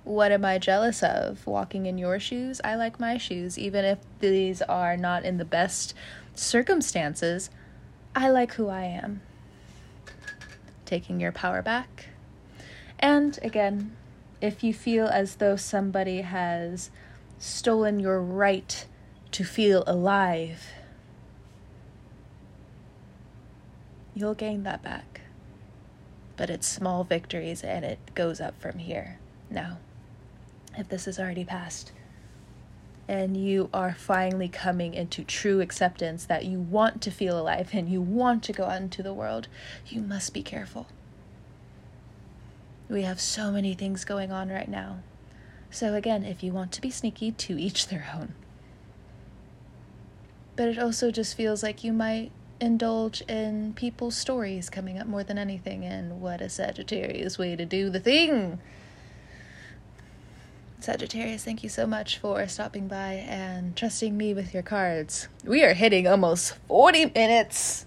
What 0.05 0.33
am 0.33 0.45
I 0.45 0.59
jealous 0.59 1.03
of? 1.03 1.47
Walking 1.47 1.87
in 1.87 1.99
your 1.99 2.19
shoes? 2.19 2.61
I 2.65 2.77
like 2.77 2.99
my 2.99 3.19
shoes, 3.19 3.59
even 3.59 3.85
if 3.85 3.99
these 4.21 4.63
are 4.63 4.97
not 4.97 5.25
in 5.25 5.37
the 5.37 5.45
best 5.45 5.95
circumstances. 6.35 7.51
I 8.15 8.31
like 8.31 8.55
who 8.55 8.69
I 8.69 8.85
am. 8.85 9.21
Taking 10.87 11.21
your 11.21 11.33
power 11.33 11.63
back. 11.63 12.07
And 12.99 13.39
again, 13.43 13.97
if 14.41 14.65
you 14.65 14.73
feel 14.73 15.07
as 15.07 15.37
though 15.37 15.57
somebody 15.57 16.23
has 16.23 16.91
stolen 17.39 18.01
your 18.01 18.21
right 18.21 18.87
to 19.33 19.45
feel 19.45 19.85
alive, 19.87 20.69
you'll 24.15 24.35
gain 24.35 24.63
that 24.63 24.83
back. 24.83 25.21
But 26.37 26.51
it's 26.51 26.67
small 26.67 27.05
victories 27.05 27.63
and 27.63 27.85
it 27.85 27.99
goes 28.15 28.41
up 28.41 28.61
from 28.61 28.79
here. 28.79 29.19
Now, 29.51 29.79
if 30.79 30.89
this 30.89 31.07
is 31.07 31.19
already 31.19 31.45
past, 31.45 31.93
and 33.07 33.37
you 33.37 33.69
are 33.73 33.95
finally 33.95 34.49
coming 34.49 34.95
into 34.95 35.25
true 35.25 35.61
acceptance 35.61 36.25
that 36.27 36.45
you 36.45 36.61
want 36.61 37.03
to 37.03 37.11
feel 37.11 37.39
alive 37.39 37.71
and 37.73 37.89
you 37.89 38.01
want 38.01 38.43
to 38.45 38.53
go 38.53 38.65
out 38.65 38.81
into 38.83 39.03
the 39.03 39.15
world, 39.15 39.49
you 39.87 40.01
must 40.01 40.33
be 40.33 40.43
careful. 40.43 40.87
We 42.89 43.03
have 43.03 43.21
so 43.21 43.51
many 43.51 43.75
things 43.75 44.05
going 44.05 44.33
on 44.33 44.49
right 44.49 44.69
now. 44.69 45.01
So, 45.71 45.95
again, 45.95 46.25
if 46.25 46.43
you 46.43 46.53
want 46.53 46.73
to 46.73 46.81
be 46.81 46.91
sneaky, 46.91 47.33
to 47.33 47.59
each 47.59 47.89
their 47.89 48.11
own 48.15 48.35
but 50.59 50.67
it 50.67 50.77
also 50.77 51.13
just 51.13 51.37
feels 51.37 51.63
like 51.63 51.85
you 51.85 51.93
might 51.93 52.33
indulge 52.61 53.21
in 53.29 53.73
people's 53.75 54.17
stories 54.17 54.69
coming 54.69 54.99
up 54.99 55.07
more 55.07 55.23
than 55.23 55.39
anything 55.39 55.85
and 55.85 56.21
what 56.21 56.41
a 56.41 56.49
Sagittarius 56.49 57.39
way 57.39 57.55
to 57.55 57.65
do 57.65 57.89
the 57.89 58.01
thing. 58.01 58.59
Sagittarius, 60.81 61.45
thank 61.45 61.65
you 61.65 61.69
so 61.69 61.87
much 61.87 62.19
for 62.19 62.47
stopping 62.47 62.87
by 62.87 63.15
and 63.29 63.77
trusting 63.77 64.17
me 64.17 64.33
with 64.33 64.55
your 64.55 64.63
cards. 64.63 65.29
We 65.45 65.65
are 65.65 65.75
hitting 65.75 66.07
almost 66.07 66.55
40 66.69 67.07
minutes. 67.07 67.85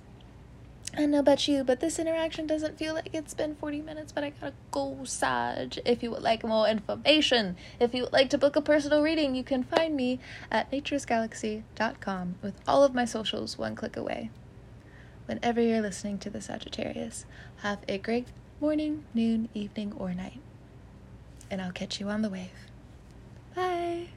I 0.97 1.05
know 1.05 1.19
about 1.19 1.47
you, 1.47 1.63
but 1.63 1.79
this 1.79 1.99
interaction 1.99 2.47
doesn't 2.47 2.77
feel 2.77 2.93
like 2.93 3.11
it's 3.13 3.33
been 3.33 3.55
40 3.55 3.81
minutes, 3.81 4.11
but 4.11 4.25
I 4.25 4.31
gotta 4.31 4.53
go, 4.71 5.05
Sag. 5.05 5.79
If 5.85 6.03
you 6.03 6.11
would 6.11 6.21
like 6.21 6.43
more 6.43 6.67
information, 6.67 7.55
if 7.79 7.93
you 7.93 8.03
would 8.03 8.11
like 8.11 8.29
to 8.31 8.37
book 8.37 8.57
a 8.57 8.61
personal 8.61 9.01
reading, 9.01 9.35
you 9.35 9.43
can 9.43 9.63
find 9.63 9.95
me 9.95 10.19
at 10.51 10.69
naturesgalaxy.com 10.69 12.35
with 12.41 12.55
all 12.67 12.83
of 12.83 12.93
my 12.93 13.05
socials 13.05 13.57
one 13.57 13.73
click 13.73 13.95
away. 13.95 14.31
Whenever 15.27 15.61
you're 15.61 15.81
listening 15.81 16.17
to 16.19 16.29
the 16.29 16.41
Sagittarius, 16.41 17.25
have 17.59 17.79
a 17.87 17.97
great 17.97 18.27
morning, 18.59 19.05
noon, 19.13 19.47
evening, 19.53 19.93
or 19.97 20.13
night. 20.13 20.41
And 21.49 21.61
I'll 21.61 21.71
catch 21.71 22.01
you 22.01 22.09
on 22.09 22.21
the 22.21 22.29
wave. 22.29 22.70
Bye. 23.55 24.11